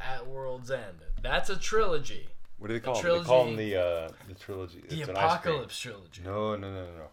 [0.00, 0.98] At World's End.
[1.22, 2.28] That's a trilogy.
[2.58, 3.02] What do they call them?
[3.02, 4.82] trilogy- They call them the uh, the trilogy.
[4.88, 5.08] The It's.
[5.08, 6.22] Apocalypse trilogy.
[6.24, 7.08] No, no, no, no, no.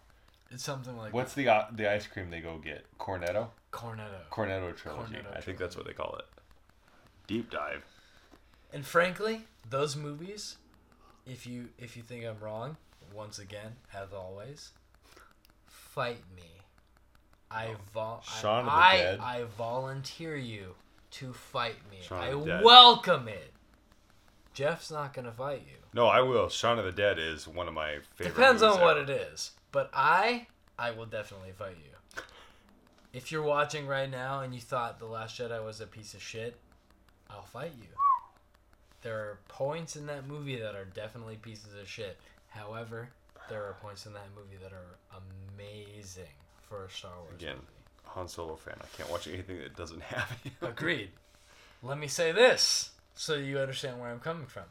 [0.50, 2.84] It's something like What's the uh, the ice cream they go get?
[2.98, 3.48] Cornetto.
[3.72, 4.20] Cornetto.
[4.30, 5.14] Cornetto trilogy.
[5.14, 6.24] Cornetto I think that's what they call it.
[7.26, 7.84] Deep dive.
[8.72, 10.56] And frankly, those movies,
[11.26, 12.76] if you if you think I'm wrong,
[13.12, 14.70] once again, as always,
[15.66, 16.42] fight me.
[17.50, 19.20] I vol- Oh, Shaun of the I, Dead.
[19.20, 20.74] I volunteer you
[21.12, 21.98] to fight me.
[22.02, 22.64] Shaun I of the Dead.
[22.64, 23.52] welcome it.
[24.52, 25.76] Jeff's not gonna fight you.
[25.92, 26.48] No, I will.
[26.48, 28.34] Shaun of the Dead is one of my favorite.
[28.34, 29.12] Depends on movies what ever.
[29.12, 29.50] it is.
[29.76, 30.46] But I
[30.78, 32.22] I will definitely fight you.
[33.12, 36.22] If you're watching right now and you thought The Last Jedi was a piece of
[36.22, 36.56] shit,
[37.28, 37.88] I'll fight you.
[39.02, 42.16] There are points in that movie that are definitely pieces of shit.
[42.48, 43.10] However,
[43.50, 44.96] there are points in that movie that are
[45.58, 46.32] amazing
[46.66, 47.56] for a Star Wars Again.
[47.56, 47.66] movie.
[48.06, 48.76] Han Solo fan.
[48.80, 50.52] I can't watch anything that doesn't have you.
[50.62, 51.10] Agreed.
[51.82, 54.64] Let me say this so you understand where I'm coming from.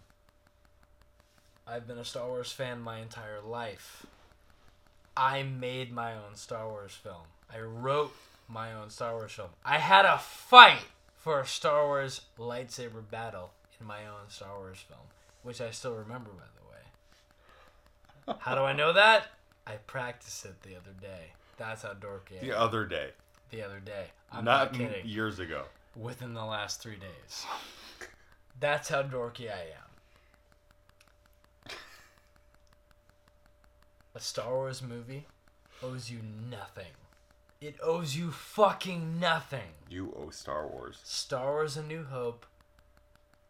[1.67, 4.07] I've been a Star Wars fan my entire life.
[5.17, 7.23] I made my own Star Wars film.
[7.53, 8.13] I wrote
[8.47, 9.49] my own Star Wars film.
[9.63, 10.85] I had a fight
[11.17, 14.99] for a Star Wars lightsaber battle in my own Star Wars film,
[15.43, 16.43] which I still remember, by
[18.27, 18.37] the way.
[18.41, 19.27] How do I know that?
[19.67, 21.31] I practiced it the other day.
[21.57, 22.47] That's how dorky I am.
[22.47, 22.61] The am.
[22.61, 23.09] other day,
[23.51, 24.07] The other day.
[24.31, 25.63] I'm not not kidding years ago.
[25.95, 27.45] within the last three days.
[28.59, 29.84] That's how dorky I am.
[34.15, 35.27] A Star Wars movie
[35.83, 36.93] owes you nothing.
[37.59, 39.73] It owes you fucking nothing.
[39.89, 41.01] You owe Star Wars.
[41.03, 42.45] Star Wars A New Hope,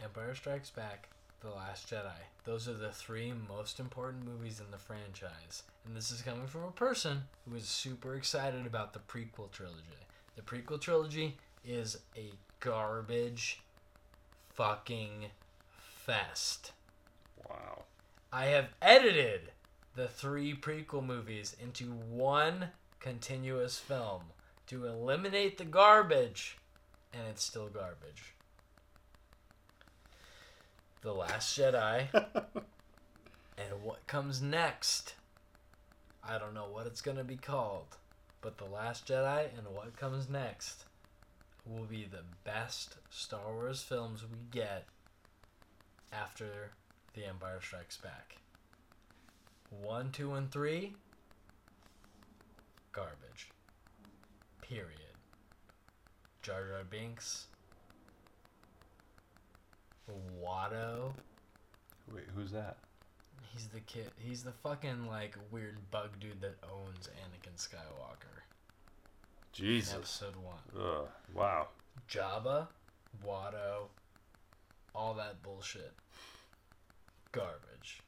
[0.03, 1.09] Empire Strikes Back,
[1.41, 2.09] The Last Jedi.
[2.45, 5.61] Those are the three most important movies in the franchise.
[5.85, 9.83] And this is coming from a person who is super excited about the prequel trilogy.
[10.35, 13.61] The prequel trilogy is a garbage
[14.55, 15.27] fucking
[15.67, 16.71] fest.
[17.47, 17.83] Wow.
[18.33, 19.51] I have edited
[19.95, 22.67] the three prequel movies into one
[22.99, 24.23] continuous film
[24.67, 26.57] to eliminate the garbage,
[27.13, 28.33] and it's still garbage.
[31.01, 35.15] The Last Jedi, and what comes next.
[36.27, 37.95] I don't know what it's going to be called,
[38.41, 40.85] but The Last Jedi and what comes next
[41.65, 44.85] will be the best Star Wars films we get
[46.11, 46.71] after
[47.13, 48.37] The Empire Strikes Back.
[49.81, 50.93] One, two, and three,
[52.91, 53.49] garbage.
[54.61, 54.91] Period.
[56.41, 57.47] Jar Jar Binks,
[60.43, 61.13] Watto.
[62.13, 62.77] Wait, who's that?
[63.51, 64.11] He's the kid.
[64.17, 68.41] He's the fucking like weird bug dude that owns Anakin Skywalker.
[69.53, 69.93] in Jesus.
[69.93, 70.59] Episode one.
[70.77, 71.07] Ugh.
[71.33, 71.67] Wow.
[72.09, 72.67] Jabba,
[73.25, 73.87] Watto,
[74.93, 75.93] all that bullshit.
[77.31, 78.01] Garbage.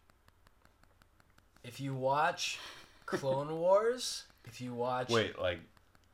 [1.64, 2.60] If you watch
[3.06, 5.60] Clone Wars, if you watch Wait, like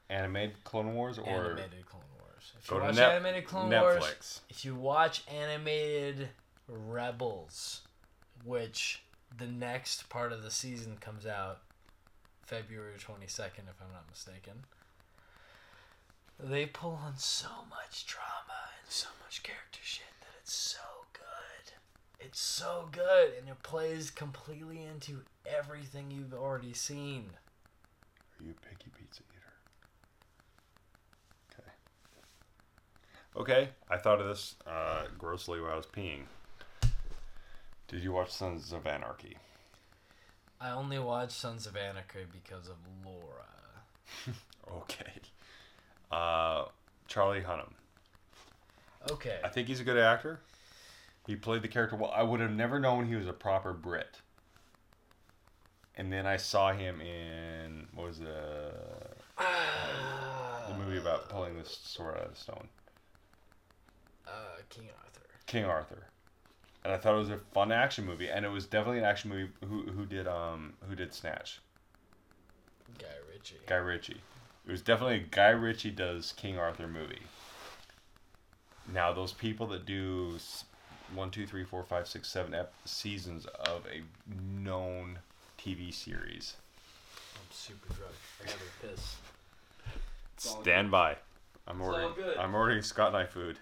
[0.09, 4.65] animated Clone Wars or animated Clone Wars, if you watch Net- animated Clone Wars, if
[4.65, 6.29] you watch animated
[6.67, 7.81] Rebels,
[8.45, 9.03] which
[9.37, 11.59] the next part of the season comes out
[12.45, 14.63] February 22nd, if I'm not mistaken,
[16.39, 20.79] they pull on so much drama and so much character shit that it's so
[21.13, 21.22] good.
[22.25, 27.31] It's so good, and it plays completely into everything you've already seen.
[28.39, 29.53] Are you a picky pizza eater?
[31.53, 31.71] Okay.
[33.35, 36.23] Okay, I thought of this uh, grossly while I was peeing.
[37.87, 39.37] Did you watch Sons of Anarchy?
[40.61, 43.45] I only watched Sons of Anarchy because of Laura.
[44.71, 45.11] Okay.
[46.09, 46.65] Uh,
[47.07, 47.73] Charlie Hunnam.
[49.11, 49.39] Okay.
[49.43, 50.39] I think he's a good actor.
[51.25, 52.11] He played the character well.
[52.13, 54.19] I would have never known he was a proper Brit.
[55.95, 58.71] And then I saw him in what was the
[59.37, 62.67] the movie about pulling the sword out of the stone?
[64.27, 64.31] Uh,
[64.69, 65.27] King Arthur.
[65.45, 66.03] King Arthur.
[66.83, 69.29] And I thought it was a fun action movie, and it was definitely an action
[69.29, 69.51] movie.
[69.65, 71.61] Who who did um who did Snatch?
[72.99, 73.59] Guy Ritchie.
[73.67, 74.21] Guy Ritchie.
[74.65, 77.21] It was definitely a Guy Ritchie does King Arthur movie.
[78.91, 80.37] Now those people that do
[81.13, 84.01] one, two, three, four, five, six, seven ep- seasons of a
[84.61, 85.19] known
[85.59, 86.55] TV series.
[87.35, 88.13] I'm super drunk.
[88.41, 88.57] I gotta
[88.95, 89.15] piss.
[90.49, 91.17] all Stand by.
[91.67, 92.13] I'm all ordering.
[92.15, 92.37] good.
[92.37, 93.57] I'm ordering Scott and I food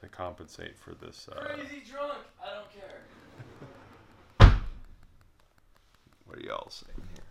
[0.00, 1.28] to compensate for this.
[1.30, 2.14] Uh, Crazy drunk.
[2.42, 3.00] I don't care.
[6.26, 7.21] what are y'all saying here?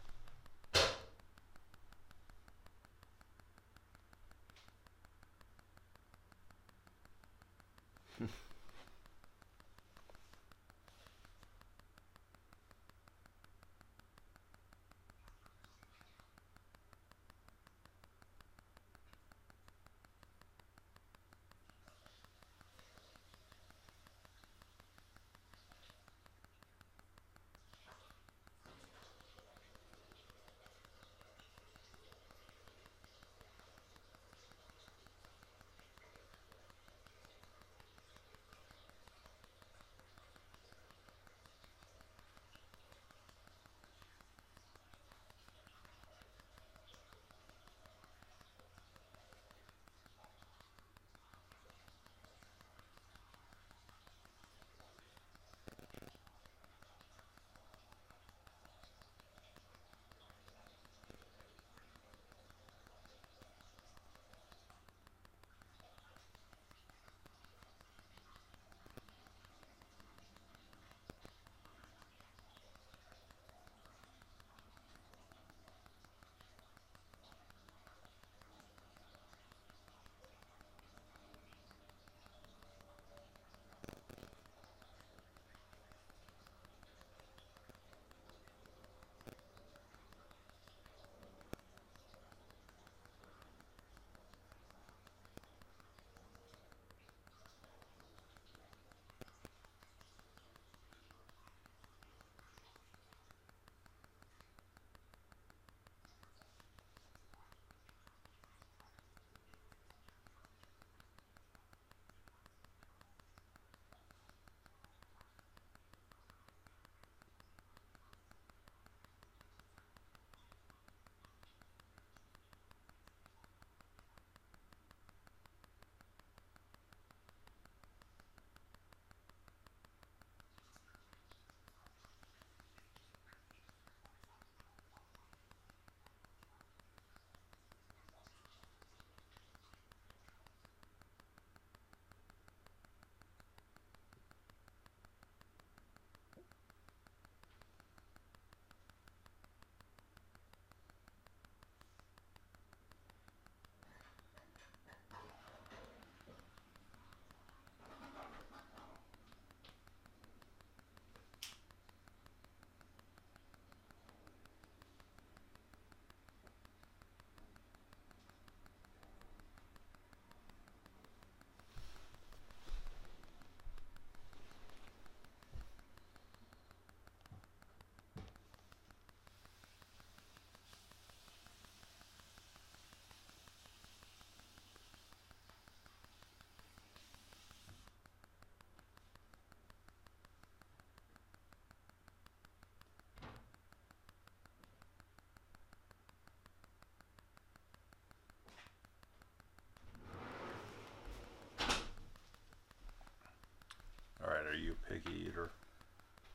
[205.04, 205.52] piggy eater?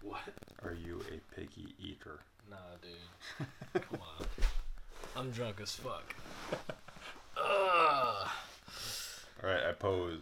[0.03, 0.21] What?
[0.65, 2.21] Are you a piggy eater?
[2.49, 3.83] Nah, dude.
[3.91, 4.27] Come on.
[5.17, 6.15] I'm drunk as fuck.
[7.37, 8.29] Ugh.
[9.43, 10.21] All right, I pose.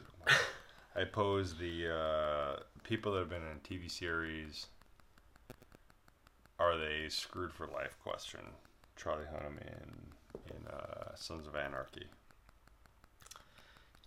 [0.96, 4.66] I pose the uh, people that have been in TV series.
[6.58, 7.96] Are they screwed for life?
[8.02, 8.40] Question.
[8.96, 12.06] Charlie Hunnam in in uh, Sons of Anarchy.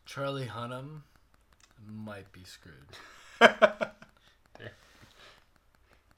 [0.05, 1.01] Charlie Hunnam
[1.85, 2.87] might be screwed.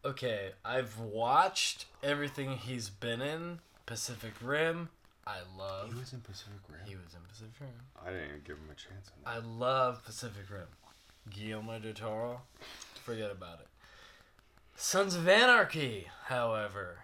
[0.10, 3.60] okay, I've watched everything he's been in.
[3.86, 4.90] Pacific Rim,
[5.26, 5.92] I love.
[5.94, 6.80] He was in Pacific Rim.
[6.86, 7.70] He was in Pacific Rim.
[8.06, 9.44] I didn't even give him a chance on that.
[9.44, 10.68] I love Pacific Rim.
[11.30, 12.42] Guillermo del Toro,
[13.04, 13.68] forget about it.
[14.76, 17.00] Sons of Anarchy, however,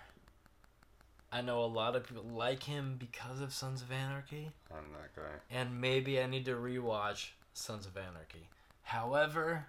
[1.31, 5.15] I know a lot of people like him because of Sons of Anarchy, I'm that
[5.15, 5.29] guy.
[5.51, 8.47] and maybe I need to rewatch Sons of Anarchy.
[8.83, 9.65] However,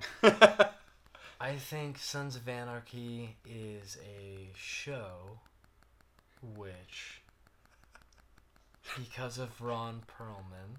[1.40, 5.38] I think Sons of Anarchy is a show
[6.56, 7.22] which,
[8.96, 10.78] because of Ron Perlman,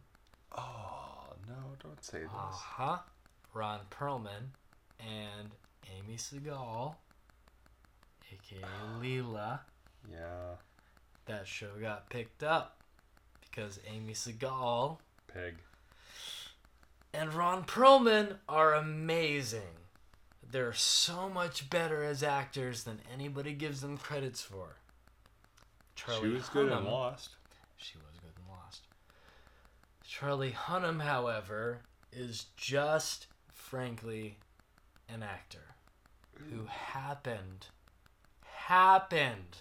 [0.57, 1.55] Oh no!
[1.84, 2.30] Don't say this.
[2.34, 2.97] uh huh,
[3.53, 4.49] Ron Perlman
[4.99, 5.49] and
[5.97, 6.95] Amy Sagal,
[8.34, 8.67] aka
[9.01, 9.59] Leela,
[10.11, 10.55] Yeah,
[11.26, 12.78] that show got picked up
[13.41, 14.97] because Amy Sagal
[15.32, 15.55] pig.
[17.14, 19.78] And Ron Perlman are amazing.
[20.51, 24.78] They're so much better as actors than anybody gives them credits for.
[26.22, 27.30] she was good and lost.
[27.78, 28.88] She was good and lost.
[30.07, 31.82] Charlie Hunnam, however,
[32.12, 34.38] is just, frankly,
[35.07, 35.76] an actor
[36.49, 37.68] who happened,
[38.43, 39.57] happened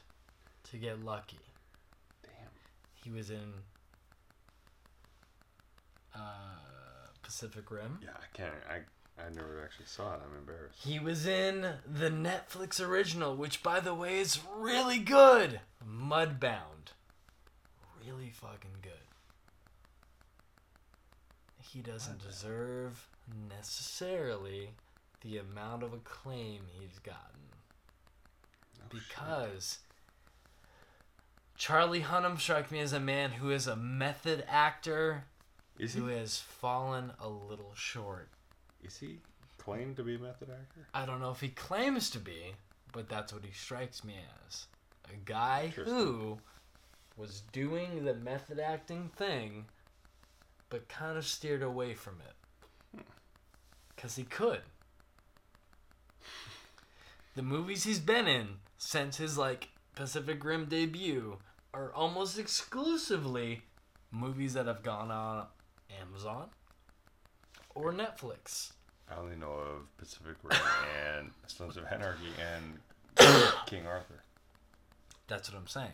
[0.71, 1.41] to get lucky.
[2.23, 2.51] Damn.
[3.03, 3.53] He was in
[6.15, 6.19] uh,
[7.29, 7.99] Pacific Rim.
[8.03, 8.55] Yeah, I can't.
[8.71, 8.77] I
[9.23, 10.21] I never actually saw it.
[10.25, 10.79] I'm embarrassed.
[10.83, 15.61] He was in the Netflix original, which, by the way, is really good.
[15.87, 16.95] Mudbound.
[18.03, 18.93] Really fucking good.
[21.61, 23.07] He doesn't deserve
[23.51, 24.71] necessarily
[25.21, 27.19] the amount of acclaim he's gotten.
[28.81, 29.03] Oh, shit.
[29.07, 29.79] Because
[31.59, 35.25] Charlie Hunnam struck me as a man who is a method actor
[35.79, 38.29] is he has fallen a little short.
[38.83, 39.19] is he
[39.59, 40.87] claimed to be a method actor?
[40.95, 42.55] I don't know if he claims to be,
[42.93, 44.15] but that's what he strikes me
[44.47, 44.67] as.
[45.13, 46.39] A guy who
[47.17, 49.67] was doing the method acting thing,
[50.71, 52.97] but kind of steered away from it.
[52.97, 53.03] Hmm.
[53.95, 54.63] Because he could.
[57.35, 61.39] The movies he's been in since his, like, Pacific Rim debut
[61.75, 63.63] are almost exclusively
[64.11, 65.47] movies that have gone on
[66.01, 66.49] Amazon
[67.75, 68.73] or Netflix.
[69.11, 70.59] I only know of Pacific Rim
[71.17, 72.79] and Sons of Anarchy and
[73.67, 74.23] King Arthur.
[75.29, 75.93] That's what I'm saying.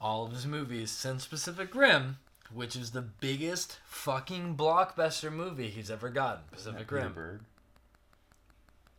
[0.00, 2.18] All of his movies since Pacific Rim,
[2.52, 6.44] which is the biggest fucking blockbuster movie he's ever gotten.
[6.50, 7.12] Pacific Peter Rim.
[7.12, 7.40] Berg.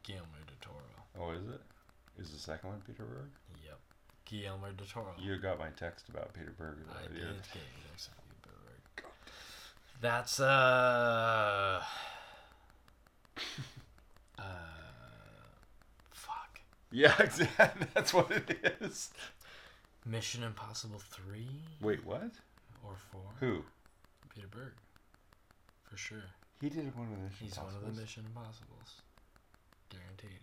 [0.04, 0.84] Guillermo del Toro.
[1.20, 1.62] Oh, is it?
[2.22, 3.30] Is the second one Peter Berg?
[3.66, 3.80] Yep.
[4.26, 5.14] Guillermo del Toro.
[5.20, 6.78] You got my text about Peter Berg.
[6.92, 9.12] I did get you next time you better work.
[10.02, 11.82] That's uh
[14.40, 14.42] uh
[16.10, 16.60] fuck.
[16.92, 17.88] Yeah, exactly.
[17.94, 19.12] That's what it is.
[20.06, 21.48] Mission Impossible 3
[21.82, 22.32] Wait, what?
[22.84, 23.22] or 4?
[23.40, 23.64] Who?
[24.34, 24.74] Peter Berg.
[25.84, 26.24] For sure.
[26.60, 29.02] He did one of the Mission He's one of the Mission Impossibles.
[29.90, 30.40] Guaranteed.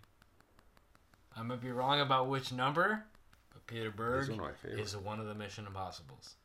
[1.35, 3.03] I might be wrong about which number,
[3.51, 4.93] but Peter Berg He's one of my favorites.
[4.93, 6.35] is one of the Mission Impossibles.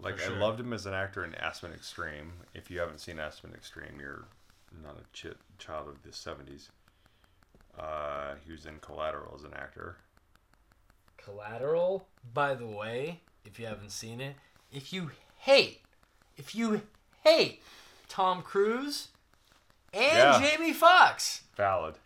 [0.00, 0.34] Like sure.
[0.34, 2.32] I loved him as an actor in Aspen Extreme.
[2.54, 4.24] If you haven't seen Aspen Extreme, you're
[4.82, 6.68] not a ch- child of the '70s.
[7.78, 9.96] Uh, he was in Collateral as an actor.
[11.16, 14.36] Collateral, by the way, if you haven't seen it,
[14.72, 15.80] if you hate,
[16.36, 16.82] if you
[17.24, 17.62] hate
[18.08, 19.08] Tom Cruise
[19.92, 20.40] and Yeah.
[20.40, 21.96] Jamie Foxx, Valid.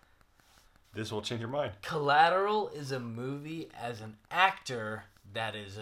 [0.94, 1.72] This will change your mind.
[1.82, 5.78] Collateral is a movie as an actor that is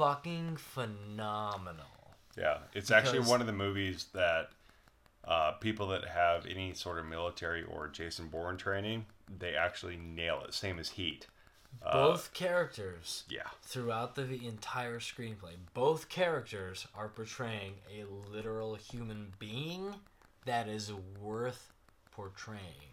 [0.00, 1.84] fucking phenomenal.
[2.36, 4.50] Yeah, it's actually one of the movies that
[5.26, 9.04] uh, people that have any sort of military or Jason Bourne training,
[9.38, 10.54] they actually nail it.
[10.54, 11.26] Same as Heat.
[11.84, 13.48] Uh, Both characters Yeah.
[13.62, 19.94] throughout the entire screenplay, both characters are portraying a literal human being
[20.46, 21.72] that is worth
[22.10, 22.88] portraying.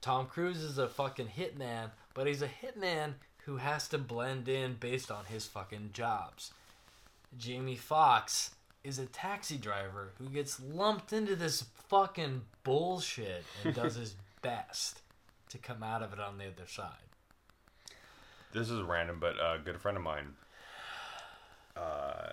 [0.00, 3.14] Tom Cruise is a fucking hitman, but he's a hitman
[3.48, 6.52] who has to blend in based on his fucking jobs.
[7.38, 8.50] Jamie Foxx
[8.84, 15.00] is a taxi driver who gets lumped into this fucking bullshit and does his best
[15.48, 16.90] to come out of it on the other side.
[18.52, 20.26] This is random, but a good friend of mine,
[21.74, 22.32] uh,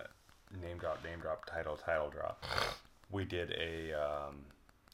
[0.61, 2.43] name drop, name drop, title, title drop.
[3.09, 4.35] We did a um,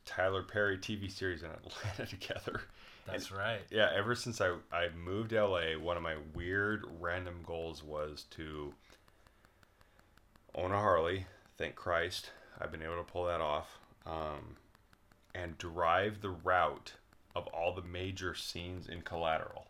[0.06, 2.62] Tyler Perry TV series in Atlanta together.
[3.06, 3.62] That's right.
[3.70, 8.26] Yeah, ever since I, I moved to LA, one of my weird random goals was
[8.32, 8.74] to
[10.56, 11.26] own a Harley.
[11.58, 13.80] Thank Christ, I've been able to pull that off.
[14.06, 14.58] Um,
[15.34, 16.94] and drive the route
[17.36, 19.66] of all the major scenes in Collateral.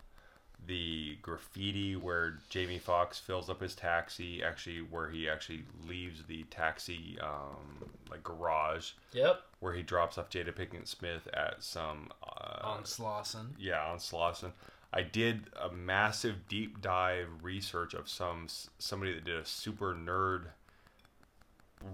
[0.66, 6.44] The graffiti where Jamie Foxx fills up his taxi, actually where he actually leaves the
[6.44, 9.42] taxi um, like garage, Yep.
[9.60, 13.48] where he drops off Jada Pinkett Smith at some uh, On Slauson.
[13.58, 14.52] yeah, on Slauson.
[14.92, 18.46] I did a massive deep dive research of some
[18.78, 20.44] somebody that did a super nerd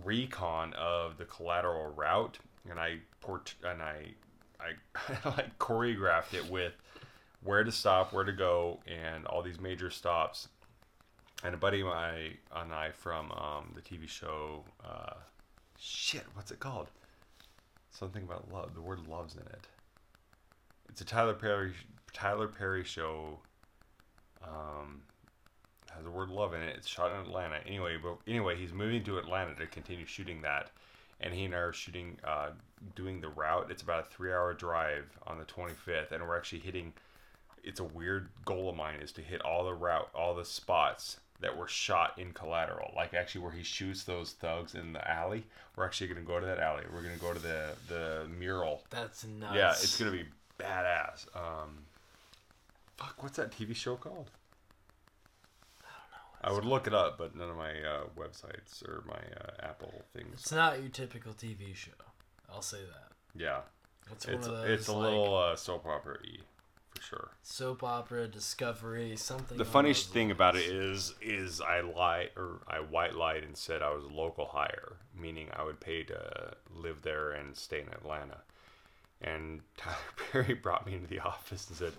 [0.05, 2.39] recon of the collateral route,
[2.69, 4.15] and I port and I
[4.61, 4.73] I
[5.25, 6.73] like choreographed it with
[7.43, 10.49] where to stop, where to go, and all these major stops.
[11.45, 15.15] And a buddy of mine and I from um, the TV show, uh,
[15.79, 16.89] shit, what's it called?
[17.91, 18.75] Something about love.
[18.75, 19.69] The word love's in it.
[20.89, 21.73] It's a Tyler Perry
[22.13, 23.39] Tyler Perry show.
[24.43, 25.03] Um,
[25.95, 26.77] has the word love in it.
[26.77, 27.59] It's shot in Atlanta.
[27.67, 30.71] Anyway, but anyway, he's moving to Atlanta to continue shooting that,
[31.21, 32.51] and he and I are shooting, uh,
[32.95, 33.71] doing the route.
[33.71, 36.93] It's about a three-hour drive on the 25th, and we're actually hitting.
[37.65, 41.19] It's a weird goal of mine is to hit all the route, all the spots
[41.41, 45.45] that were shot in Collateral, like actually where he shoots those thugs in the alley.
[45.77, 46.83] We're actually gonna go to that alley.
[46.93, 49.55] We're gonna go to the the mural That's nuts.
[49.55, 50.25] yeah, it's gonna be
[50.59, 51.27] badass.
[51.37, 51.79] Um,
[52.97, 54.31] fuck, what's that TV show called?
[55.85, 56.51] I don't know.
[56.51, 60.03] I would look it up, but none of my uh, websites or my uh, Apple
[60.13, 60.35] things.
[60.41, 61.93] It's not your typical TV show.
[62.53, 63.13] I'll say that.
[63.41, 63.61] Yeah,
[64.11, 66.39] It's it's it's a like, little uh, soap opera y
[66.99, 67.29] for sure.
[67.43, 69.57] soap opera, Discovery, something.
[69.57, 73.57] The funniest thing about it is, is, is I lied or I white lied and
[73.57, 77.81] said I was a local hire, meaning I would pay to live there and stay
[77.81, 78.39] in Atlanta.
[79.21, 79.97] And Tyler
[80.33, 81.93] Perry brought me into the office and said,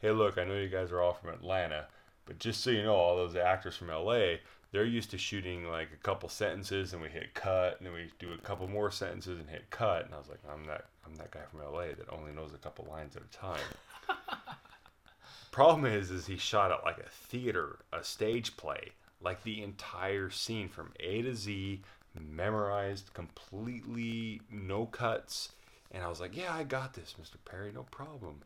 [0.00, 1.86] "Hey, look, I know you guys are all from Atlanta,
[2.26, 4.36] but just so you know, all those actors from LA,
[4.72, 8.10] they're used to shooting like a couple sentences and we hit cut, and then we
[8.18, 11.14] do a couple more sentences and hit cut." And I was like, "I'm that I'm
[11.16, 13.60] that guy from LA that only knows a couple lines at a time."
[15.54, 18.90] Problem is, is he shot it like a theater, a stage play,
[19.22, 21.80] like the entire scene from A to Z,
[22.20, 25.52] memorized, completely no cuts.
[25.92, 27.36] And I was like, "Yeah, I got this, Mr.
[27.44, 28.42] Perry, no problem."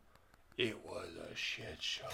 [0.55, 2.05] It was a shit show.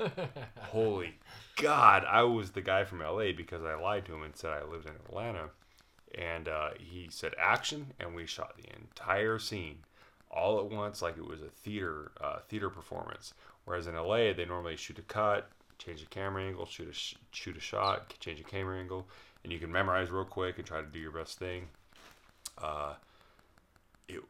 [0.58, 1.14] Holy
[1.54, 4.64] God, I was the guy from LA because I lied to him and said I
[4.64, 5.50] lived in Atlanta.
[6.18, 9.84] And uh, he said action, and we shot the entire scene
[10.30, 13.34] all at once, like it was a theater uh, theater performance.
[13.64, 15.48] Whereas in LA, they normally shoot a cut,
[15.78, 19.06] change the camera angle, shoot a sh- shoot a shot, change the camera angle,
[19.44, 21.68] and you can memorize real quick and try to do your best thing.
[22.58, 22.94] Uh,
[24.08, 24.20] it,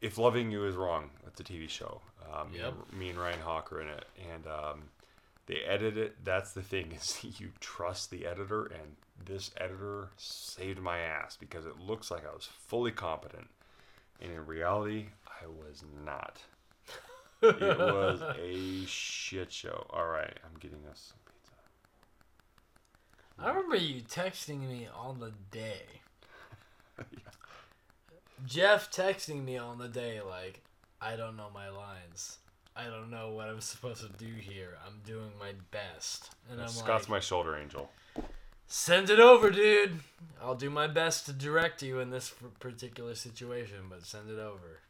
[0.00, 2.00] if loving you is wrong, that's a TV show.
[2.32, 2.74] Um, Yep.
[2.92, 4.82] Me and Ryan Hawk are in it, and um,
[5.46, 6.16] they edit it.
[6.24, 11.66] That's the thing is you trust the editor, and this editor saved my ass because
[11.66, 13.48] it looks like I was fully competent,
[14.20, 16.38] and in reality, I was not.
[17.48, 19.86] It was a shit show.
[19.90, 21.52] All right, I'm getting us some pizza.
[23.38, 25.82] I remember you texting me on the day.
[28.46, 30.60] Jeff texting me on the day, like,
[31.00, 32.38] I don't know my lines.
[32.76, 34.76] I don't know what I'm supposed to do here.
[34.84, 36.30] I'm doing my best.
[36.50, 37.90] And I'm Scott's like, my shoulder angel.
[38.66, 40.00] send it over, dude.
[40.42, 44.80] I'll do my best to direct you in this particular situation, but send it over.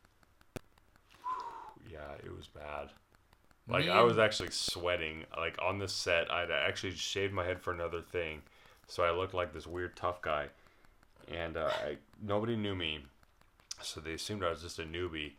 [2.44, 2.88] Was bad.
[3.68, 5.24] Like Me I was actually sweating.
[5.36, 8.42] Like on the set, I'd actually shaved my head for another thing,
[8.86, 10.48] so I looked like this weird tough guy,
[11.32, 13.00] and uh, I, nobody knew me,
[13.80, 15.32] so they assumed I was just a newbie,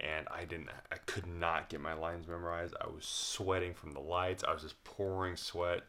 [0.00, 0.70] and I didn't.
[0.90, 2.74] I could not get my lines memorized.
[2.80, 4.42] I was sweating from the lights.
[4.46, 5.80] I was just pouring sweat.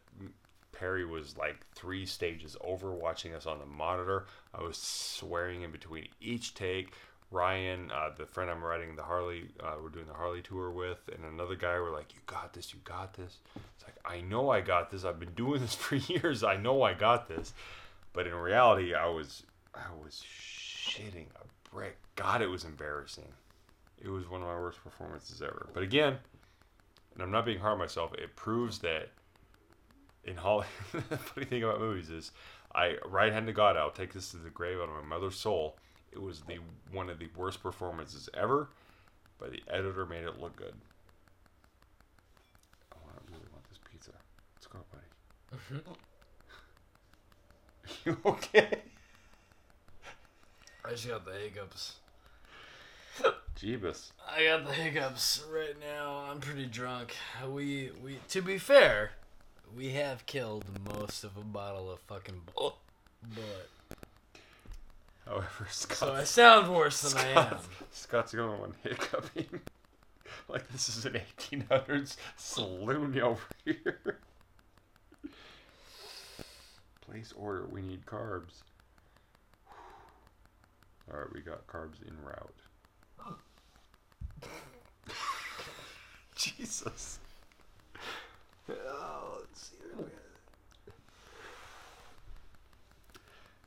[0.74, 4.26] Perry was like three stages over watching us on the monitor.
[4.54, 6.94] I was swearing in between each take.
[7.32, 11.10] Ryan, uh, the friend I'm riding the Harley, uh, we're doing the Harley tour with,
[11.16, 14.50] and another guy were like, "You got this, you got this." It's like I know
[14.50, 15.06] I got this.
[15.06, 16.44] I've been doing this for years.
[16.44, 17.54] I know I got this,
[18.12, 21.98] but in reality, I was, I was shitting a brick.
[22.16, 23.32] God, it was embarrassing.
[24.04, 25.70] It was one of my worst performances ever.
[25.74, 26.18] But again,
[27.14, 28.14] and I'm not being hard on myself.
[28.16, 29.10] It proves that
[30.24, 32.32] in Holly, the funny thing about movies is,
[32.74, 35.36] I right hand to God, I'll take this to the grave out of my mother's
[35.36, 35.78] soul.
[36.12, 36.58] It was the
[36.92, 38.70] one of the worst performances ever,
[39.40, 40.74] but the editor made it look good.
[42.94, 44.12] Oh, I really want this pizza.
[44.56, 45.82] Let's go, buddy.
[45.86, 45.92] Mm-hmm.
[48.06, 48.82] you okay?
[50.84, 51.96] I just got the hiccups.
[53.58, 54.12] Jeebus.
[54.28, 56.26] I got the hiccups right now.
[56.30, 57.16] I'm pretty drunk.
[57.48, 59.12] We we to be fair,
[59.76, 62.74] we have killed most of a bottle of fucking bu- oh.
[63.36, 63.81] Bulleit.
[65.32, 67.58] However, Scott, So I sound worse than I am.
[67.92, 69.62] Scott's, going on hiccuping.
[70.50, 74.20] like this is an 1800s saloon over here.
[77.00, 77.66] Place order.
[77.72, 78.64] We need carbs.
[81.10, 82.62] All right, we got carbs in route.
[86.36, 87.20] Jesus.
[88.70, 89.78] Oh, let's see.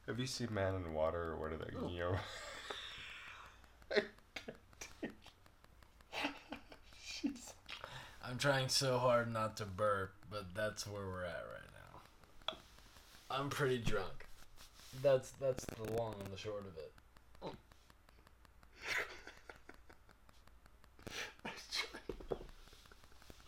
[0.07, 1.71] Have you seen Man in the Water or what are they?
[1.81, 1.89] Oh.
[1.89, 2.17] You know.
[8.27, 12.57] I'm trying so hard not to burp, but that's where we're at right now.
[13.31, 14.27] I'm pretty drunk.
[15.03, 16.93] That's that's the long and the short of it.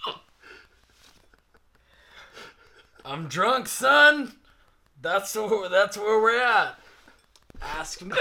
[3.05, 4.33] I'm drunk, son.
[5.07, 6.81] That's the, that's where we're at.
[7.63, 8.17] Ask me,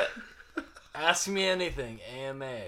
[0.93, 1.99] ask me anything.
[2.15, 2.59] AMA.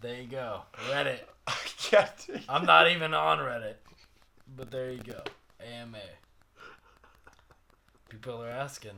[0.00, 0.60] There you go.
[0.88, 1.22] Reddit.
[1.48, 2.44] I can't.
[2.48, 3.74] I'm not even on Reddit,
[4.56, 5.20] but there you go.
[5.60, 5.98] AMA.
[8.10, 8.92] People are asking.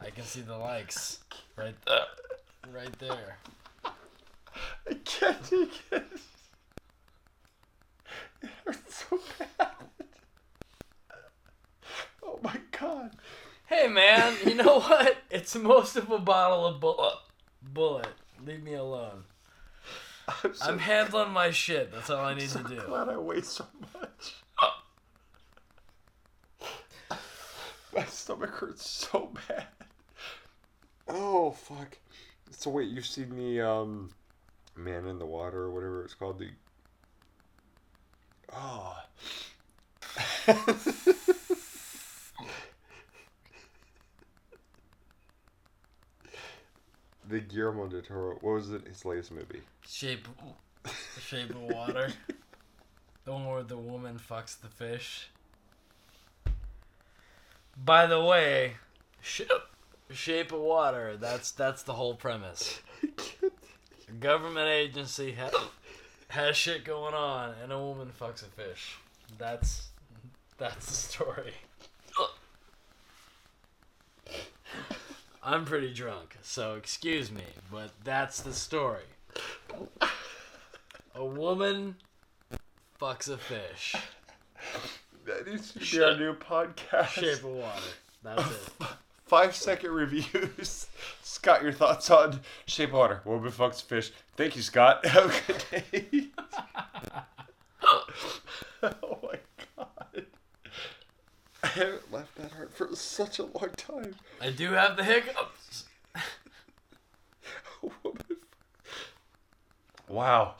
[0.00, 1.18] I can see the likes
[1.54, 2.72] right there.
[2.74, 3.36] Right there.
[3.84, 6.06] I can't take it.
[8.42, 9.68] It hurts so bad.
[12.22, 13.10] Oh my god.
[13.66, 15.16] Hey man, you know what?
[15.30, 17.16] It's most of a bottle of Bulleit.
[17.72, 18.06] Bulleit.
[18.44, 19.24] Leave me alone.
[20.28, 21.92] I'm so I'm handling my shit.
[21.92, 22.82] That's all I need so to do.
[22.86, 24.34] glad I weigh so much.
[27.94, 29.66] My stomach hurts so bad.
[31.06, 31.98] Oh fuck.
[32.50, 34.10] So wait, you've seen the um
[34.76, 36.48] Man in the Water or whatever it's called the
[38.52, 38.96] Oh.
[47.28, 48.38] The Guillermo del Toro.
[48.40, 48.86] What was it?
[48.86, 49.62] His latest movie.
[49.86, 50.28] Shape,
[51.20, 52.12] shape of water.
[53.24, 55.28] The one where the woman fucks the fish.
[57.76, 58.74] By the way,
[59.22, 59.42] sh-
[60.10, 61.16] shape of water.
[61.16, 62.80] That's that's the whole premise.
[64.08, 65.70] A government agency ha-
[66.28, 68.96] has shit going on, and a woman fucks a fish.
[69.38, 69.88] That's
[70.58, 71.54] that's the story.
[75.44, 79.02] I'm pretty drunk, so excuse me, but that's the story.
[81.14, 81.96] A woman
[82.98, 83.94] fucks a fish.
[85.26, 87.08] That needs to be our new podcast.
[87.08, 87.80] Shape of water.
[88.22, 88.72] That's it.
[89.26, 90.86] Five second reviews.
[91.22, 93.20] Scott, your thoughts on Shape of Water?
[93.24, 94.12] Woman fucks fish.
[94.36, 95.04] Thank you, Scott.
[95.06, 96.26] Have a good day.
[98.82, 99.40] oh my god.
[101.64, 104.16] I haven't laughed that hard for such a long time.
[104.40, 105.84] I do have the hiccups.
[110.08, 110.54] Wow.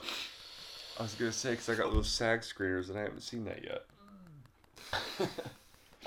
[0.99, 3.63] I was gonna say because I got those SAG screeners and I haven't seen that
[3.63, 3.85] yet.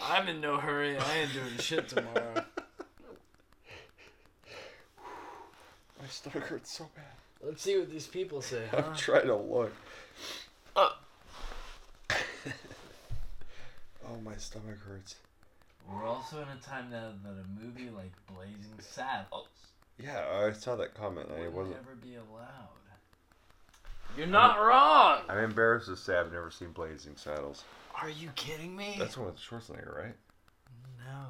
[0.02, 0.98] I'm in no hurry.
[0.98, 2.34] I ain't doing shit tomorrow.
[6.00, 7.04] My stomach hurts so bad.
[7.42, 8.82] Let's see what these people say, huh?
[8.86, 9.72] I'm trying to look.
[10.74, 10.90] Uh.
[14.06, 15.16] oh, my stomach hurts.
[15.90, 19.48] We're also in a time now that a movie like Blazing Saddles
[19.98, 21.76] Yeah, I saw that comment and I wasn't.
[21.76, 22.68] never be allowed.
[24.16, 25.20] You're not wrong.
[25.28, 27.64] I'm embarrassed to say I've never seen Blazing Saddles.
[28.00, 28.96] Are you kidding me?
[28.98, 30.14] That's one with Schwarzenegger, right?
[30.98, 31.26] no.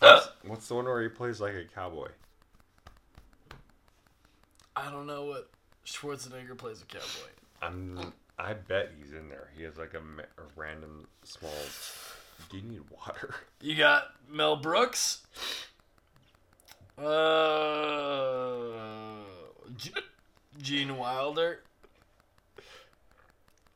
[0.00, 2.08] What's, what's the one where he plays like a cowboy?
[4.74, 5.50] I don't know what
[5.86, 7.30] Schwarzenegger plays a cowboy.
[7.62, 8.12] I'm.
[8.38, 9.48] I bet he's in there.
[9.56, 11.52] He has like a, a random small.
[12.50, 13.34] Do you need water?
[13.62, 15.22] You got Mel Brooks.
[16.98, 17.02] Uh,
[20.62, 21.60] Gene Wilder.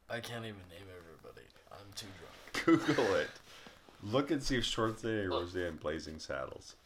[0.08, 1.46] I can't even name everybody.
[1.72, 2.86] I'm too drunk.
[2.86, 3.30] Google it.
[4.02, 6.76] Look and see if Schwarzenegger was in Blazing Saddles.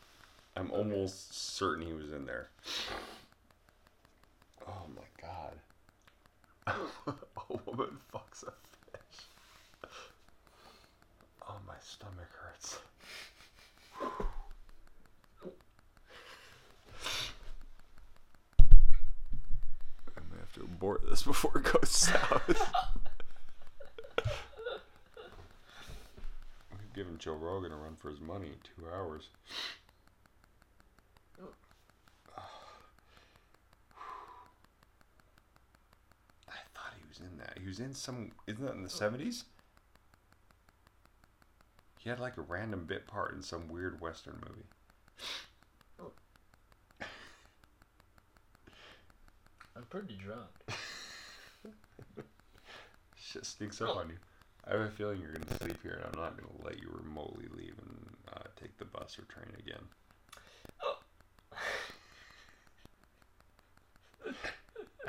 [0.57, 2.49] I'm almost certain he was in there.
[4.67, 5.53] Oh my god.
[6.67, 7.13] a
[7.67, 8.53] woman fucks a
[8.91, 9.27] fish.
[11.49, 12.79] Oh, my stomach hurts.
[20.17, 22.73] I'm gonna have to abort this before it goes south.
[26.95, 29.29] Giving Joe Rogan a run for his money in two hours.
[36.47, 37.59] I thought he was in that.
[37.61, 38.31] He was in some.
[38.47, 39.45] Isn't that in the seventies?
[41.99, 44.67] He had like a random bit part in some weird western movie.
[49.77, 50.51] I'm pretty drunk.
[53.17, 54.17] Shit sneaks up on you.
[54.67, 57.47] I have a feeling you're gonna sleep here, and I'm not gonna let you remotely
[57.57, 59.83] leave and uh, take the bus or train again.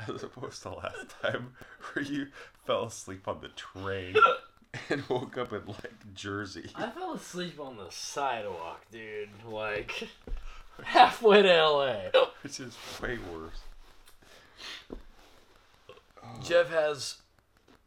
[0.14, 1.54] As opposed to last time,
[1.92, 2.28] where you
[2.64, 4.14] fell asleep on the train
[4.90, 6.70] and woke up in like Jersey.
[6.74, 9.28] I fell asleep on the sidewalk, dude.
[9.48, 10.08] Like
[10.82, 11.96] halfway to LA.
[12.42, 13.60] which is way worse.
[16.42, 17.16] Jeff has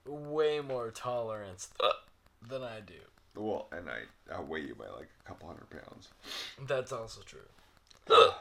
[0.05, 1.69] way more tolerance
[2.47, 2.93] than I do.
[3.35, 6.09] Well, and I outweigh you by like a couple hundred pounds.
[6.67, 7.39] That's also true.
[8.09, 8.31] Uh,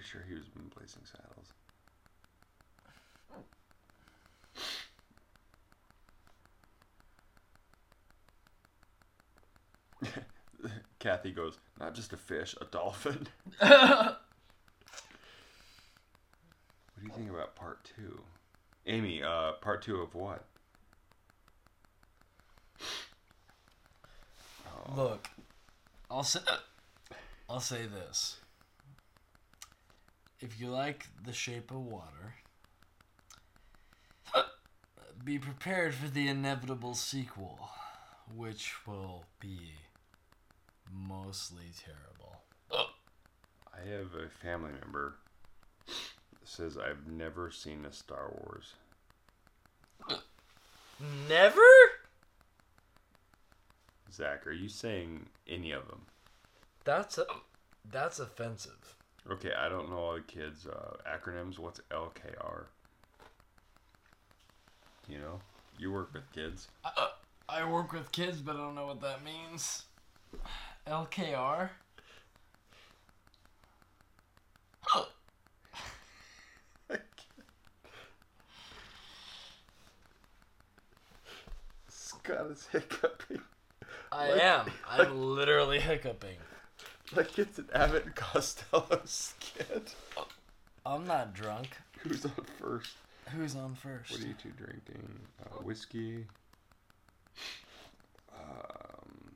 [0.00, 1.52] pretty sure he was blazing saddles.
[10.98, 13.28] Kathy goes, not just a fish, a dolphin.
[13.58, 14.18] what
[16.98, 18.22] do you think about part two?
[18.86, 20.44] Amy, uh, part two of what?
[24.66, 25.28] Oh, Look,
[26.10, 26.40] I'll say,
[27.48, 28.38] I'll say this.
[30.40, 32.34] If you like The Shape of Water,
[35.22, 37.68] be prepared for the inevitable sequel,
[38.34, 39.74] which will be
[40.90, 42.40] mostly terrible.
[43.74, 45.16] I have a family member
[45.86, 48.72] that says I've never seen a Star Wars.
[51.28, 51.60] Never?
[54.10, 56.02] Zach, are you saying any of them?
[56.84, 57.26] That's a,
[57.90, 58.96] that's offensive.
[59.28, 61.58] Okay, I don't know all the kids' uh, acronyms.
[61.58, 62.64] What's LKR?
[65.08, 65.40] You know,
[65.78, 66.68] you work with kids.
[66.84, 67.08] I,
[67.48, 69.84] I work with kids, but I don't know what that means.
[70.86, 71.70] LKR?
[81.88, 83.40] Scott is hiccuping
[84.12, 84.66] I Like- am.
[84.88, 86.36] I'm literally hiccuping.
[87.14, 89.94] Like it's an Abbott Costello skit.
[90.84, 91.68] I'm not drunk.
[91.98, 92.92] Who's on first?
[93.30, 94.12] Who's on first?
[94.12, 95.08] What are you two drinking?
[95.42, 96.24] Uh, whiskey.
[98.34, 99.32] Um,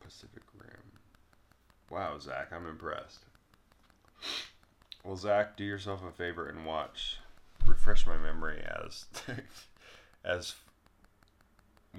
[0.00, 0.70] Pacific Rim.
[1.90, 3.24] Wow, Zach, I'm impressed.
[5.02, 7.18] Well, Zach, do yourself a favor and watch.
[7.66, 9.06] Refresh my memory as
[10.24, 10.54] as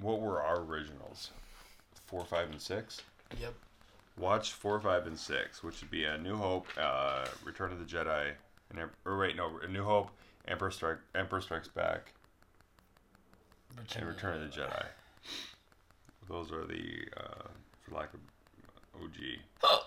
[0.00, 1.30] what were our originals?
[2.06, 3.02] Four, five, and six.
[3.40, 3.54] Yep.
[4.18, 7.84] Watch four, five, and six, which would be a New Hope, uh, Return of the
[7.84, 8.32] Jedi,
[8.70, 10.10] and Em- or wait, no, A New Hope,
[10.48, 12.12] Emperor Strike, Emperor Strikes Back,
[13.94, 14.86] and Return of the Jedi.
[16.28, 17.48] Those are the, uh,
[17.82, 18.20] for lack of
[19.02, 19.38] OG.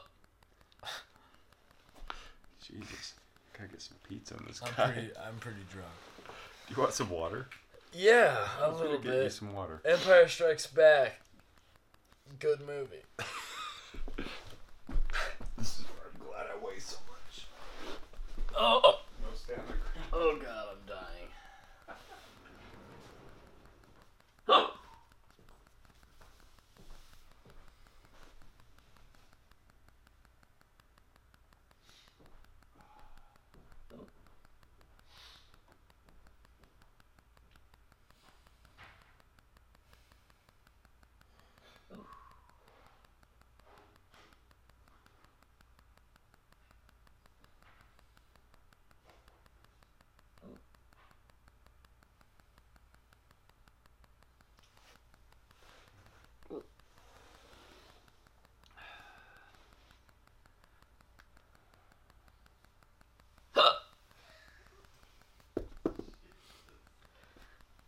[2.61, 3.15] Jesus,
[3.57, 4.91] gotta get some pizza in this I'm guy.
[4.91, 5.09] pretty.
[5.25, 5.87] I'm pretty drunk.
[6.67, 7.47] Do you want some water?
[7.93, 9.33] Yeah, a I was gonna little get you bit.
[9.33, 9.81] some water.
[9.83, 11.19] Empire Strikes Back.
[12.39, 13.01] Good movie.
[15.57, 17.47] This is why I'm glad I weigh so much.
[18.61, 20.09] Oh, No stand the ground.
[20.11, 21.29] oh God, I'm dying.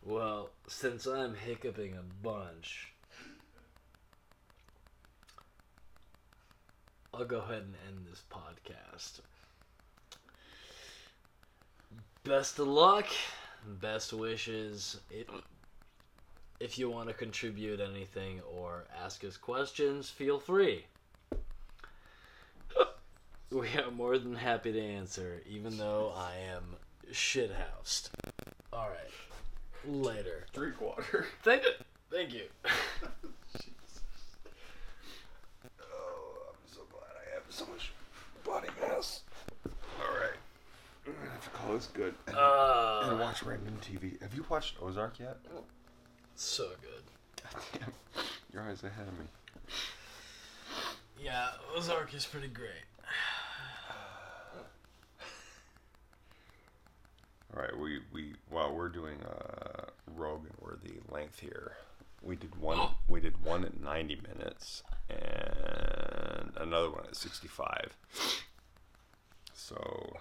[0.03, 2.93] Well, since I'm hiccuping a bunch,
[7.13, 9.19] I'll go ahead and end this podcast.
[12.23, 13.07] Best of luck,
[13.81, 14.99] best wishes.
[15.11, 15.29] It
[16.59, 20.85] if you want to contribute anything or ask us questions, feel free.
[23.51, 26.77] We are more than happy to answer, even though I am
[27.11, 28.11] shithoused.
[28.71, 29.30] All right,
[29.85, 30.45] later.
[30.53, 31.25] Drink water.
[31.43, 31.69] Thank, you.
[32.11, 32.43] thank you.
[35.81, 37.91] Oh, I'm so glad I have so much
[38.43, 39.21] body mass.
[39.65, 40.37] All right.
[41.07, 42.13] I'm gonna have to call this good.
[42.27, 44.21] And, Uh, and watch random TV.
[44.21, 45.37] Have you watched Ozark yet?
[46.35, 47.43] so good.
[47.43, 48.23] God damn.
[48.53, 49.25] Your eyes ahead of me.
[51.23, 52.85] Yeah, Ozark is pretty great.
[57.55, 59.85] All right, we we while we're doing uh
[60.15, 61.73] Rogan worthy length here,
[62.21, 67.97] we did one we did one at 90 minutes and another one at 65.
[69.53, 70.15] So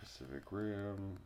[0.00, 1.18] Pacific Rim.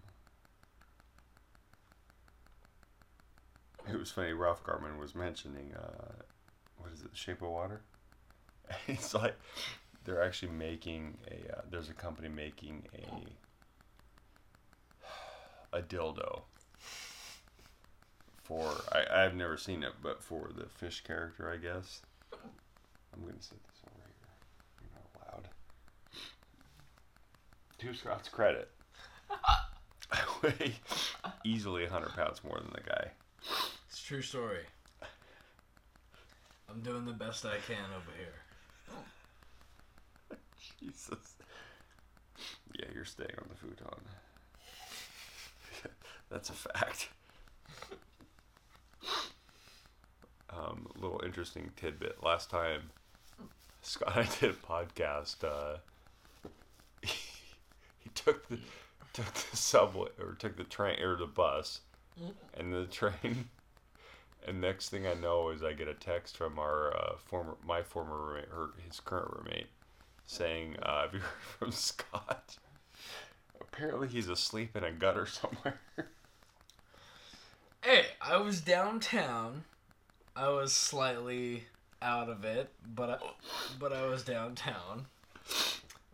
[3.90, 4.32] It was funny.
[4.32, 6.12] Ralph Garman was mentioning uh,
[6.76, 7.80] what is it, Shape of Water?
[8.86, 9.34] It's like
[10.08, 11.58] they're actually making a.
[11.58, 13.26] Uh, there's a company making a
[15.76, 16.40] a dildo
[18.42, 18.72] for.
[18.90, 22.00] I I've never seen it, but for the fish character, I guess.
[22.32, 24.14] I'm gonna set this over here.
[24.80, 25.04] You're not
[25.34, 25.48] allowed.
[27.78, 28.70] To Scott's credit,
[30.10, 30.74] I weigh
[31.44, 33.10] easily 100 pounds more than the guy.
[33.88, 34.64] It's true story.
[36.70, 38.47] I'm doing the best I can over here.
[40.78, 41.36] Jesus.
[42.78, 44.00] Yeah, you're staying on the futon.
[46.30, 47.08] That's a fact.
[50.50, 52.22] Um, little interesting tidbit.
[52.22, 52.90] Last time
[53.82, 55.78] Scott and I did a podcast, uh,
[57.02, 58.58] he took the
[59.12, 61.80] took the subway or took the train or the bus,
[62.54, 63.48] and the train.
[64.46, 67.82] And next thing I know is I get a text from our uh, former my
[67.82, 68.48] former roommate,
[68.86, 69.66] his current roommate,
[70.28, 72.56] saying, uh, "Have you heard from Scott?
[73.60, 75.80] Apparently he's asleep in a gutter somewhere."
[77.80, 79.62] Hey, I was downtown.
[80.34, 81.62] I was slightly
[82.02, 83.18] out of it, but I,
[83.78, 85.06] but I was downtown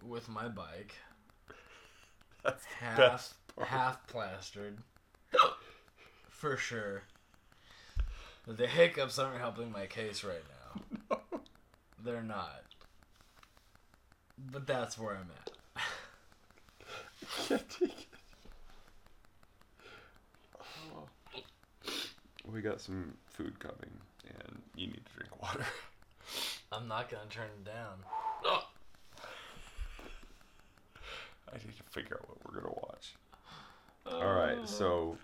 [0.06, 0.94] with my bike,
[2.44, 4.78] That's half half plastered,
[6.28, 7.02] for sure.
[8.46, 10.44] The hiccups aren't helping my case right
[11.10, 11.18] now.
[12.04, 12.62] They're not.
[14.38, 15.50] But that's where I'm at.
[17.48, 18.06] Can't take it.
[20.60, 21.08] Oh.
[22.50, 23.90] We got some food coming,
[24.26, 25.64] and you need to drink water.
[26.72, 27.98] I'm not gonna turn it down.
[31.52, 33.14] I need to figure out what we're gonna watch.
[34.06, 35.16] All right, so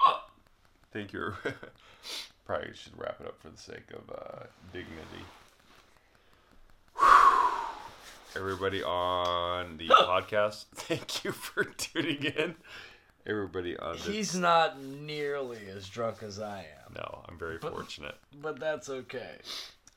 [0.92, 1.32] thank you.
[2.44, 5.24] Probably should wrap it up for the sake of uh, dignity.
[8.36, 12.54] Everybody on the podcast, thank you for tuning in.
[13.26, 18.16] Everybody on the He's not nearly as drunk as I am, no, I'm very fortunate.
[18.40, 19.32] but that's okay.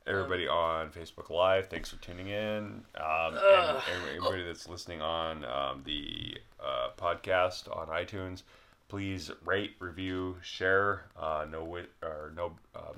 [0.06, 2.82] Everybody on Facebook Live, thanks for tuning in.
[3.00, 8.42] Um, and everybody that's listening on um, the uh, podcast on iTunes,
[8.88, 11.06] please rate, review, share.
[11.18, 12.96] Uh, no whi- or no um,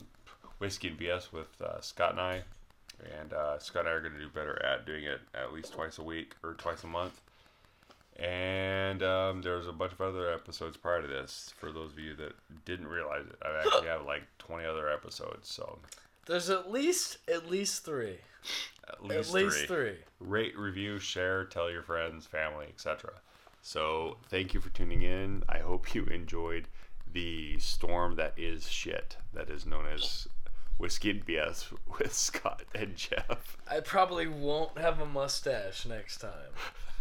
[0.58, 2.42] whiskey and BS with uh, Scott and I,
[3.20, 5.72] and uh, Scott and I are going to do better at doing it at least
[5.72, 7.20] twice a week or twice a month.
[8.18, 11.52] And um, there's a bunch of other episodes prior to this.
[11.58, 12.32] For those of you that
[12.64, 15.48] didn't realize it, I actually have like 20 other episodes.
[15.50, 15.78] So
[16.26, 18.16] There's at least at least three.
[18.88, 19.66] at least, at least three.
[19.66, 19.96] three.
[20.20, 23.10] rate, review, share, tell your friends, family, etc.
[23.60, 25.42] So thank you for tuning in.
[25.48, 26.68] I hope you enjoyed
[27.12, 30.26] the storm that is shit, that is known as
[30.78, 33.56] Whiskey and BS with Scott and Jeff.
[33.70, 36.30] I probably won't have a mustache next time.